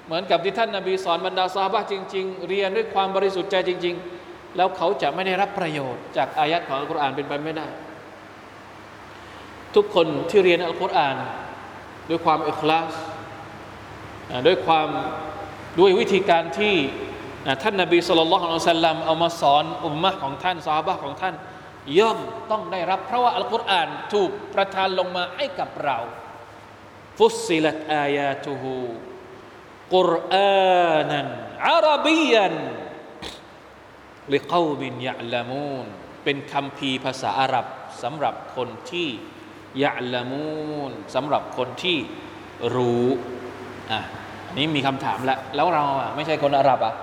[0.05, 3.95] เหมือนกับที่ท่านนาบีสอนบรรดาซาบะจริง ๆ เรียนด้วยความบริสุทธิ์ใจจริง
[4.25, 7.67] ๆ แล้วเขาจะไม่ได้รับประโยชน์จากอายัดของอัลกุรอานเป็นไปไม่ได้
[9.75, 11.17] ทุกคนที่เรียนอัลกุรอาน
[12.09, 12.93] ด้วยความอิคลาส
[14.47, 14.87] ด้วยความ
[15.79, 16.75] ด้วยวิธีการที่
[17.63, 21.35] ท่านนบีสุลต่านละอัลสลลัมเอามาสอนอุมมะของท่านซาบะของท่าน
[21.99, 22.19] ย่อม
[22.51, 25.97] ต้องได้รับ เพราะว่าอัลกุรอานถูกประทานลงมาให้กับเรา
[27.17, 28.79] ฟุสซิลัตอายาตุฮู
[29.93, 31.27] กุรอานัน
[31.67, 32.53] อาราบียัน
[34.33, 35.85] ลิกาวบินยะลามูน
[36.23, 37.65] เป็นคำพีภาษาอาหรับ
[38.03, 39.07] สำหรับคนที่
[39.83, 41.97] ยะลามูนสำหรับคนที่
[42.75, 43.05] รู้
[43.91, 43.99] อะ
[44.57, 46.93] นี้มีคำถามแล้วแล้วเราอะไม่ใช่คนอาหรับอะ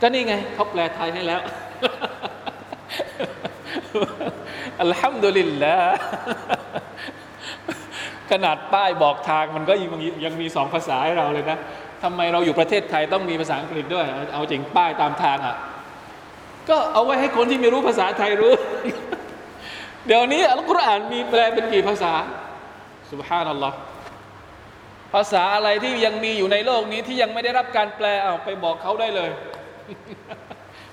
[0.00, 1.40] ก็นี่ไงเขาแปลไทยให้แล้ว
[4.82, 5.96] อัลฮัมดุลิลลาห์
[8.30, 9.92] ขนาดป้ายบอกทางมันก็ยัง
[10.24, 11.58] ยังมีสองภาษาให้เราเลยนะ
[12.02, 15.56] ทำไมเราอยู่ประเทศไทยต้องมีภาษาอังกฤษด้วย เอาจริงป้ายตามทางอะ
[16.68, 18.52] ก็เอาไว้ให้คนที่ไม่รู้ภาษาไทยรู้
[20.06, 22.12] เดี๋ยวนี้อัลกุรอานมีแปลเป็นกี่ภาษา
[23.10, 23.76] สุบฮานัลลอฮ์
[25.14, 29.30] ภาษาอะไรที่ยังมีอยู่ในโลกนี้ที่ยังไม่ได้รับการแปลเอาไปบอกเขาได้เลย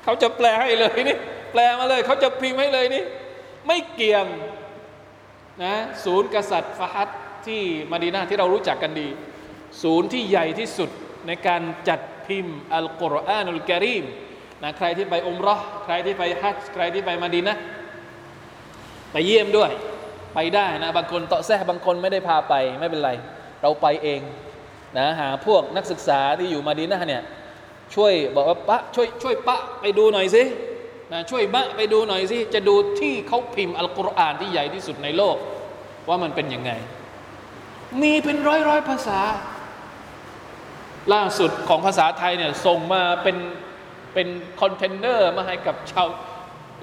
[0.03, 1.17] เขาจะแปลให้เลยนี่
[1.51, 3.03] แปลมาเลยเขาจะพิมพ์ให้เลยนี่
[3.67, 4.25] ไม่เกี่ยง
[5.63, 7.09] นะศูนย์กษัตริย์ฟาฮัด
[7.47, 7.61] ที่
[7.91, 9.07] มาดีนาที่เรารู้จักกันดี
[9.83, 10.89] ศูนย์ที่ใหญ่ที่สุด
[11.27, 14.05] ในการจัดพิมพ์อัลกุรอานุลกิริม
[14.63, 17.55] นะใครที่ไปอุมรอใครที่ไปฮัจใครที่ไปมาดีนะ
[19.11, 19.71] ไปเยี่ยมด้วย
[20.35, 23.11] ไปได้นะบางคนเตาะแซ่บางคนไม่ได้พาไปไม่เป็นไร
[23.61, 24.21] เราไปเอง
[24.97, 27.23] นะหาพวกนักศึกษาที่อยู่มาดีนะเนี่ย
[27.95, 30.43] ช่วยบอกว่าปะช่วยช่วยปะไปดูหน่อยสิ
[31.11, 35.37] นะช่วยมะไปดูหน่อยสิ จะดูที่เขาพิมพ์อัลกุรอานที่ใหญ่ที่สุดในโลก
[36.09, 36.71] ว่ามันเป็นยังไง
[38.01, 39.19] มีเป็นร้อยร้อยภาษา
[41.13, 43.37] ล่าสุดของภาษาไทยเนี่ยส่งมาเป็น
[44.13, 44.27] เป็น
[44.61, 46.07] คอนเทนเนอร์มาให้กับชาว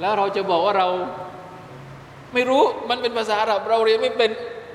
[0.01, 0.89] แล้วเราจะบอกว่าเรา
[2.35, 4.31] ไม่รู้มันเป็นภาษาอาหรับเราเรียนไม่เป็น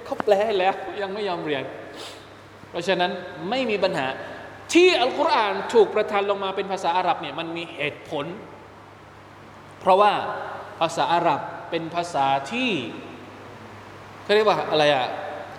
[0.05, 1.63] เขาแปลให้แล้ว ยังไม่ยอมเรียน
[2.69, 3.11] เพราะฉะนั้น
[3.49, 4.07] ไม่มีปัญหา
[4.73, 8.25] ที่อัลกุรอานถูกประทานลงมาเป็นภาษาอาหรับเนี่ยมันมีเหตุผล
[9.79, 10.13] เพราะว่า
[10.79, 12.71] ภาษาอาหรับเป็นภาษาที่
[14.23, 15.07] เขาเรียกว่าอะไรอะ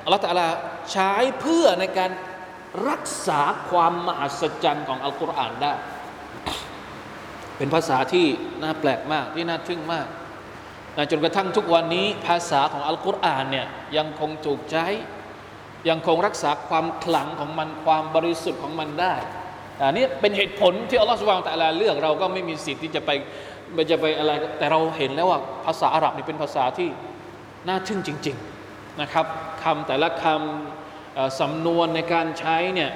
[0.05, 0.49] อัลลอฮฺตะลา
[0.93, 2.11] ใช้เพื่อในการ
[2.89, 3.41] รักษา
[3.71, 5.75] ความมหัศจรรย์ของอัลกุรอานได้
[7.57, 8.27] เป็นภาษาที่
[8.63, 10.07] น่าแปลกมากที่น่าทึ่งมาก
[11.11, 14.87] จนกระทั่งทุกวันนี้ภาษาของอัลกุรอานเนี่ยยังคงถูกใช้
[15.89, 19.15] ยังคงรักษาความขลังของมันความบริสุทธิ์ของมันได้
[19.81, 23.11] อันนี้เป็นเหตุผลที่อัลลอฮฺสุบานตะลาเลือกเราก็ไม่มีสิทธิ์ที่จะไป
[23.91, 26.89] จะไปอะไรแต่เราเห็นแล้วว่าภาษาอาหรับนี่เป็นภาษาที่
[27.69, 28.54] น่าทึ่งจริง ๆ
[29.01, 29.27] นะครับ
[29.63, 32.91] คำแต่ละคำสำนวนในการใช้เนี่ย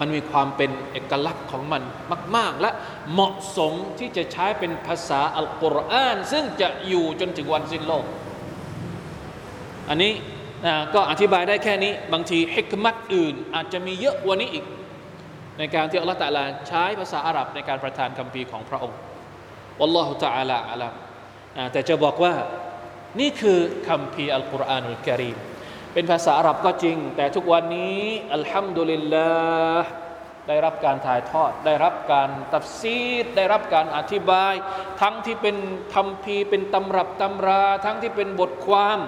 [0.00, 1.82] มันมีความเป็นเอกลักษณ์ของมัน
[2.36, 2.70] มาก ๆ และ
[3.12, 8.04] เหมาะสมที่จะใช้เป็นภาษาอัลกุรอาน ซึ่งจะอยู่จนถึงวันสิ้นโลก
[9.88, 10.12] อันนี้
[10.94, 14.64] ก็อธิบายได้แค่นี้ บางทีحكمةอื่น อาจจะมีเยอะกว่านี้อีก
[15.58, 18.98] ในการที่อัลลอฮฺตะลาใช้ภาษาอาหรับในการประทานคัมภีร์ของพระองค์
[19.80, 20.94] والله تعالى أعلم
[21.72, 22.32] แต่จะบอกว่า
[23.18, 23.58] นี่คือ
[23.88, 25.38] คัมภีร์ القرآن الكريم
[25.94, 28.00] เป็นภาษาอาหรับก็จริง แต่ทุกวันนี้
[28.34, 29.88] الحمد لله
[30.48, 34.54] ได้รับการถ่ายทอด ได้รับการتفسيرได้รับการอธิบาย
[35.00, 35.56] ทั้งที่เป็น
[35.94, 38.98] คำพีเป็นตำรับตำรา ทั้งที่เป็นบทความ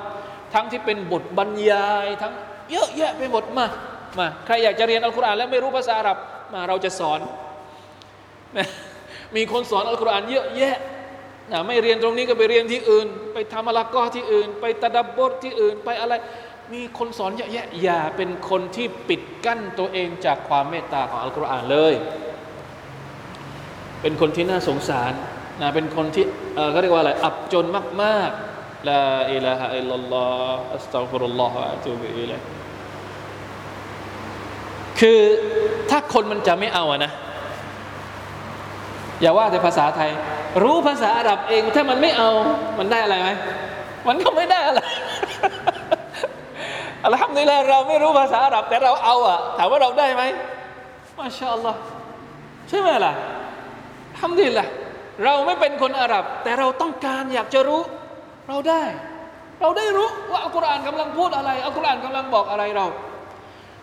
[0.55, 2.33] ทั้งที่เป็นบทบรรยาย ทั้ง
[2.71, 3.67] เยอะแยะไปหมดมา
[4.19, 6.19] มาใครอยากจะเรียนอัลกุรอานแล้วไม่รู้ภาษาอาหรับ
[6.53, 7.21] มาเราจะสอน
[9.37, 10.77] มีคนสอนอัลกุรอานเยอะแยะ
[11.51, 16.15] นะไม่เรียนตรงนี้ก็ไปเรียนที่อื่น ไปทำอะลักก็ที่อื่น ไปตะดับบทที่อื่น ไปอะไร
[16.73, 21.95] มีคนสอนเยอะแยะอย่าเป็นคนที่ปิดกั้นตัวเองจากความเมตตาของอัลกุรอานเลย
[24.03, 25.13] เป็นคนที่น่าสงสาร
[25.61, 26.25] นะเป็นคนที่
[26.55, 27.67] เอ่อเขาเรียกว่าอะไรอับจน
[28.03, 32.41] มากๆลาอิลาฮะอิลลัลลอฮอัสตัฟิรุลลอฮฺอะตูบิอิลัย
[35.01, 35.21] คือ
[35.91, 37.13] ถ้าคนมันจะไม่เอาอะนะ
[39.21, 40.11] อย่าว่าแต่ภาษาไทย
[40.63, 42.31] รู้ภาษาอาหรับเองถ้ามันไม่เอา
[42.79, 43.31] มันได้อะไรไหม
[44.09, 44.81] มันก็ไม่ได้อะไร
[47.05, 50.23] อัลฮัมดุลิลลาห์เราไม่รู้ภาษาอาหรับ แต่เราเอาอะถามว่าเราได้ไหม
[51.19, 51.79] มาชาอัลลอฮ์
[52.69, 53.13] ใช่ไหมล่ะ
[54.19, 54.67] ทำดีละ
[55.25, 57.83] เราไม่เป็นคนอาหรับ แต่เราต้องการอยากจะรู้
[58.49, 58.83] เราได้
[59.61, 62.87] เราได้รู้ว่าอัลกุรอานกำลังพูดอะไรอัลกุรอานกำลังบอกอะไรเรา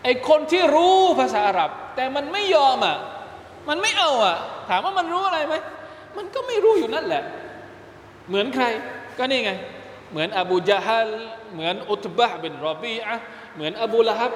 [0.04, 2.96] ไอคนที่รู้ภาษาอาหรับ แต่มันไม่ยอมอะ
[3.68, 4.36] มันไม่เอาอะ
[4.68, 5.54] ถามว่ามันรู้อะไรไหม
[6.16, 7.22] มันก็ไม่รู้อยู่นั่นแหละ
[8.28, 8.64] เหมือนใคร
[9.18, 9.50] ก็นี่ไง
[10.10, 11.10] เหมือนอบูจาฮัล
[11.54, 13.14] เหมือนอุตบะเป็นรอบีอะ
[13.54, 14.32] เหมือนอบูละฮับ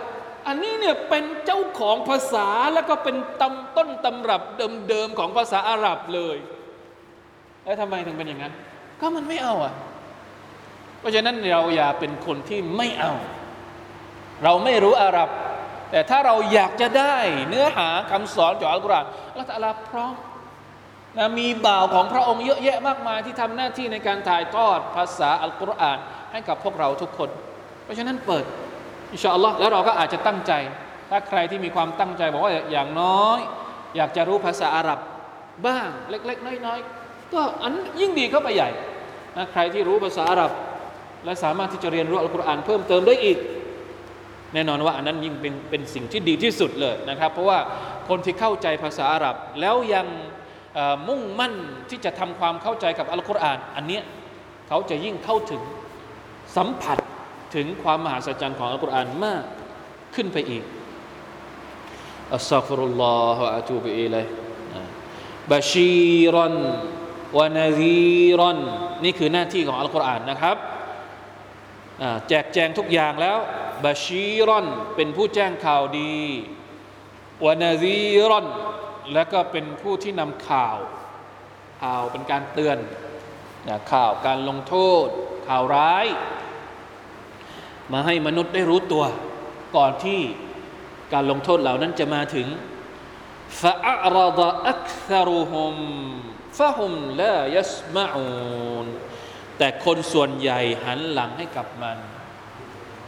[0.46, 4.42] อันนี้เนี่ยเป็นเจ้าของภาษาแล้วก็เป็นตำต้นตำรับ
[4.88, 6.36] เดิมๆของภาษาอาหรับเลย
[7.64, 8.52] แล้วทำไมถึงเป็นอย่างนั้น
[9.00, 9.74] ก็มันไม่เอาอะ
[10.98, 13.12] เพราะฉะนั้นเราอย่าเป็นคนที่ไม่เอา
[14.44, 15.28] เราไม่รู้อาหรับ
[15.90, 17.16] แต่ถ้าเราอยากจะได้
[17.48, 20.14] เนื้อหาคำสอนจากอัลกุรอานอัลลอฮฺตะอาลาพร้อม
[21.18, 25.98] นะมีบ่าวของพระองค์เยอะแยะมากมายที่ทำหน้าที่ในการถ่ายทอดภาษาอัลกุรอาน
[26.32, 27.30] ให้กับพวกเราทุกคน
[27.84, 28.44] เพราะฉะนั้นเปิด
[29.12, 30.52] อินชาอัลลอฮ์แล้วเราก็อาจจะตั้งใจ
[31.10, 33.40] ถ้าใครที่มีความตั้งใจบอกว่าอย่างน้อย
[33.96, 34.98] อยากจะรู้ภาษาอาหรับ
[35.66, 38.70] บ้างเล็ก ๆ น้อยๆก็อันยิ่งดีเข้าไปใหญ่
[39.36, 40.52] นะใครที่รู้ภาษาอาหรับ
[41.24, 43.38] และสามารถที่จะเรียนรู้อัลกุรอานเพิ่มเติมได้อีก
[44.54, 47.58] แน่นอนว่าอันนั้นยิ่งเป็นเป็นสิ่งที่ดีที่สุดเลยนะครับ เพราะว่า
[48.08, 50.06] คนที่เข้าใจภาษาอาหรับแล้วยัง
[51.08, 51.54] มุ่งมั่น
[51.90, 54.02] ที่จะทำความเข้าใจกับอัลกุรอาน อันเนี้ย
[54.68, 55.62] เขาจะยิ่งเข้าถึง
[56.56, 56.98] สัมผัส
[57.54, 59.44] ถึงความมหัศจรรย์ของอัลกุรอานมาก
[60.14, 60.64] ขึ้นไปอีก
[62.34, 64.24] อัสซาฟุรุลลอฮฺอะตูบิอิลัย
[65.50, 66.54] บาชีรัน
[67.38, 68.58] วะนาซีรัน
[69.04, 70.56] นี่คือหน้าที่ของอัลกุรอานนะครับ
[72.28, 73.38] แจกแจงทุกอย่างแล้ว
[73.84, 74.66] บาชีรอน
[74.96, 76.16] เป็นผู้แจ้งข่าวดี
[77.44, 78.46] วานาซีรอน
[79.12, 80.76] และก็เป็นผู้ที่นำข่าว
[81.82, 82.78] ข่าวเป็นการเตือน
[83.68, 84.74] นะข่าวการลงโท
[85.04, 85.06] ษ
[85.48, 86.06] ข่าวร้าย
[87.92, 89.04] มาให้มนุษย์ได้รู้ตัว
[89.76, 90.20] ก่อนที่
[91.12, 92.46] การลงโทษเหล่านั้นจะมาถึง
[93.60, 95.74] ฟะอัรดะอักษรุฮุม
[96.58, 98.86] ฟะฮุมลายัสมาอูน
[99.58, 101.98] แต่คนส่วนใหญ่หันหลังให้กับมัน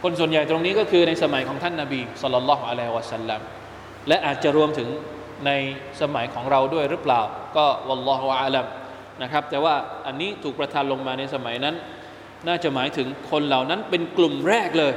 [0.03, 3.41] คนส่วนใหญ่ตรงนี้ก็คือในสมัยของท่านนาบีสุลต่านละฮ์อะลัยฮิวะสัลลัม
[4.07, 4.89] และอาจจะรวมถึง
[5.46, 5.50] ใน
[6.00, 7.20] สมัยของเราด้วยหรือเปล่า
[7.56, 8.66] ก็วัลลอฮฺอาลัม
[9.22, 9.74] นะครับ แต่ว่า
[10.06, 11.74] อันนี้ถูกประทานลงมาในสมัยนั้น
[12.46, 14.94] น่าจะหมายถึงคนเหล่านั้นเป็นกลุ่มแรกเลย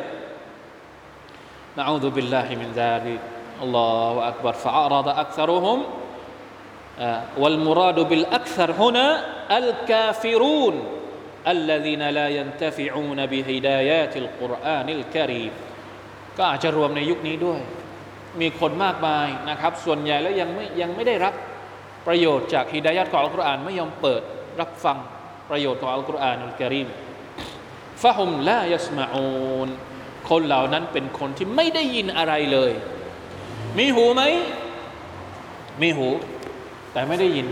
[1.78, 3.20] นะอูซุบิลลาฮิมินซาลิก
[3.62, 5.80] อัลลอฮฺอักบัรฟะอาราดะอักษรุฮุม
[7.38, 9.08] والمراد بالأكثر هنا
[9.52, 10.76] الكافرون
[11.48, 15.54] الذين لا ينتفعون بهدايات القرآن الكريم
[16.38, 17.60] ก็อาจจะรวมในยุคนี้ด้วย
[18.42, 21.34] มีคนมากมายนะครับ ส่วนใหญ่แล้วยังไม่ยังไม่ได้รับ
[22.08, 24.22] ประโยชน์จากฮิดายัดของอัลกุรอานไม่ยอมเปิด
[24.62, 24.98] รับฟัง
[25.50, 26.88] ประโยชน์ของอัลกุรอานอัลกิริม
[28.02, 29.70] ฟะฮุมลายัสมาอูน
[30.30, 32.72] คนเหล่านั้นเป็นคนที่ไม่ได้ยินอะไรเลย
[33.78, 34.24] มีหูไหม
[35.82, 36.08] มีหู
[36.94, 37.48] แต่ไม่ได้ยิน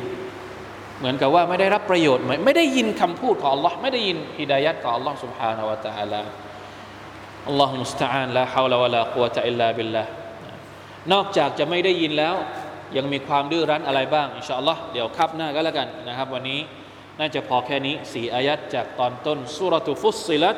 [0.99, 6.21] เหมือนกับว่าไม่ได้รับประโยชน์ไหมไม่ได้ยินคำพูดของ Allah ไม่ได้ยินฮิดายัดของ Allah سبحانه และ تعالى
[7.47, 10.03] อัลลอฮฺมุสตาานละฮาวลาวะลากุวะตะอิลลาบิลละ
[11.13, 12.35] นอกจากจะไม่ได้ยินแล้ว
[12.97, 16.59] ยังมีความดื้อรั้นอะไรบ้างอินชาอัลลอฮ์เดี๋ยวคับหน้าก็แล้วกันนะครับ วันนี้
[17.19, 20.57] น่าจะพอแค่นี้สี่อายัดจากตอนต้นสุรตุฟุสซิลัต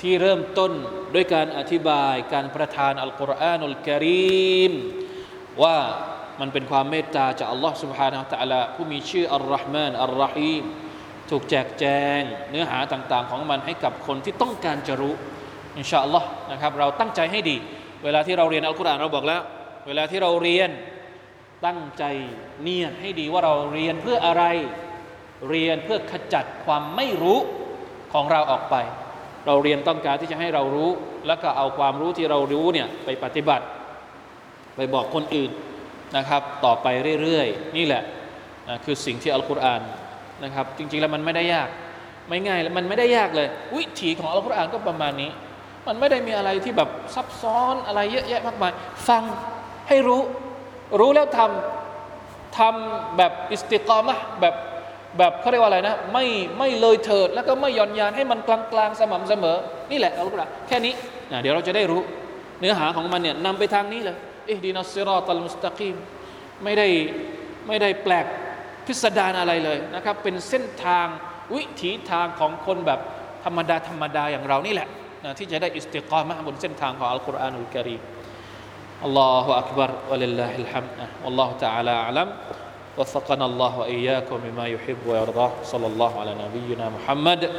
[0.00, 0.72] ที่เริ่มต้น
[1.14, 4.72] ด้วยการอธิบายการประทานอัลกุรอานุลกิริม
[5.62, 5.78] ว่า
[6.40, 10.64] มันเป็นความเมตตาจากอัลลอฮ์ سبحانه และ تعالى ผู้มีชื่ออัลลอฮ์มานอัลลอฮีม
[11.30, 11.84] ถูกแจกแจ
[12.18, 12.20] ง
[12.50, 15.14] เนื้อหาต่าง ๆ ของมันให้กับคนที่ต้องการจะรู้
[15.78, 17.56] อินชาอัลลอฮ์นะครับเราตั้งใจให้ดี
[18.04, 19.42] เวลาที่เราเรียนอัลกุรอานเราบอกแล้ว
[19.87, 20.69] เวลาที่เราเรียน
[21.65, 22.03] ตั้งใจ
[22.61, 24.43] เนียดให้ดีว่าเราเรียนเพื่ออะไร
[25.49, 27.39] เรียนเพื่อขจัดความไม่รู้
[28.13, 28.75] ของเราออกไป
[29.47, 30.89] เราเรียนต้องการที่จะให้เรารู้
[31.27, 33.65] แล้วก็เอาความรู้ที่เรารู้เนี่ยไปปฏิบัติ
[34.75, 35.51] ไปบอกคนอื่น
[36.17, 36.87] นะครับ ต่อไป
[37.21, 38.03] เรื่อยๆ นี่แหละ
[38.69, 39.81] นะคือสิ่งที่อัลกุรอาน
[40.43, 41.69] นะครับ จริงๆแล้วมันไม่ได้ยาก
[42.29, 45.31] ไม่ง่ายมันไม่ได้ยากเลย วิถีของอัลกุรอานก็ประมาณนี้
[45.87, 48.71] มันไม่ได้มีอะไรที่แบบซับซ้อนอะไรเยอะแยะมากมาย
[49.07, 49.23] ฟัง
[49.89, 50.21] ให้รู้
[50.99, 54.55] รู้แล้วทำทำแบบอิสติกามะแบบ
[55.17, 56.25] แบบเขาเรียกว่าอะไรนะ ไม่
[56.57, 59.57] ไม่เลยเถิด แล้วก็ไม่ย่อนยานให้มันกลางกลางสม่ำเสมอ
[59.91, 60.93] นี่แหละอัลกุรอานแค่นี้
[61.31, 62.01] นะเดี๋ยวเราจะได้รู้
[62.59, 64.17] เนื้อหาของมันเนี่ยนำไปทางนี้เลย
[64.49, 65.95] อิฮดีนัสซิรอตัลมุสตะกีม
[66.63, 66.87] ไม่ได้
[67.67, 68.25] ไม่ได้แปลก
[68.85, 71.05] พิสดารอะไรเลยนะครับ เป็นเส้นทาง
[71.55, 72.99] วิถีทางของคนแบบ
[73.45, 74.87] ธรรมดาธรรมดาอย่างเรานี่แหละ
[75.23, 78.01] นะที่จะได้อิสติกามะบนเส้นทางของอัลกุรอานุลกิริม
[79.05, 80.87] الله أكبر ولله الحمد
[81.25, 82.31] والله تعالى أعلم
[82.97, 87.49] وفقنا الله وإياكم بما يحب ويرضاه صلى الله على نبينا محمد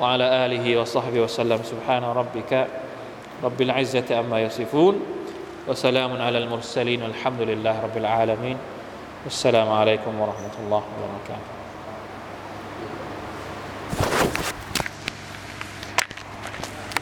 [0.00, 2.66] وعلى آله وصحبه وسلم سبحان ربك
[3.44, 5.00] رب العزة أما يصفون
[5.68, 8.56] وسلام على المرسلين والحمد لله رب العالمين
[9.24, 11.61] والسلام عليكم ورحمة الله وبركاته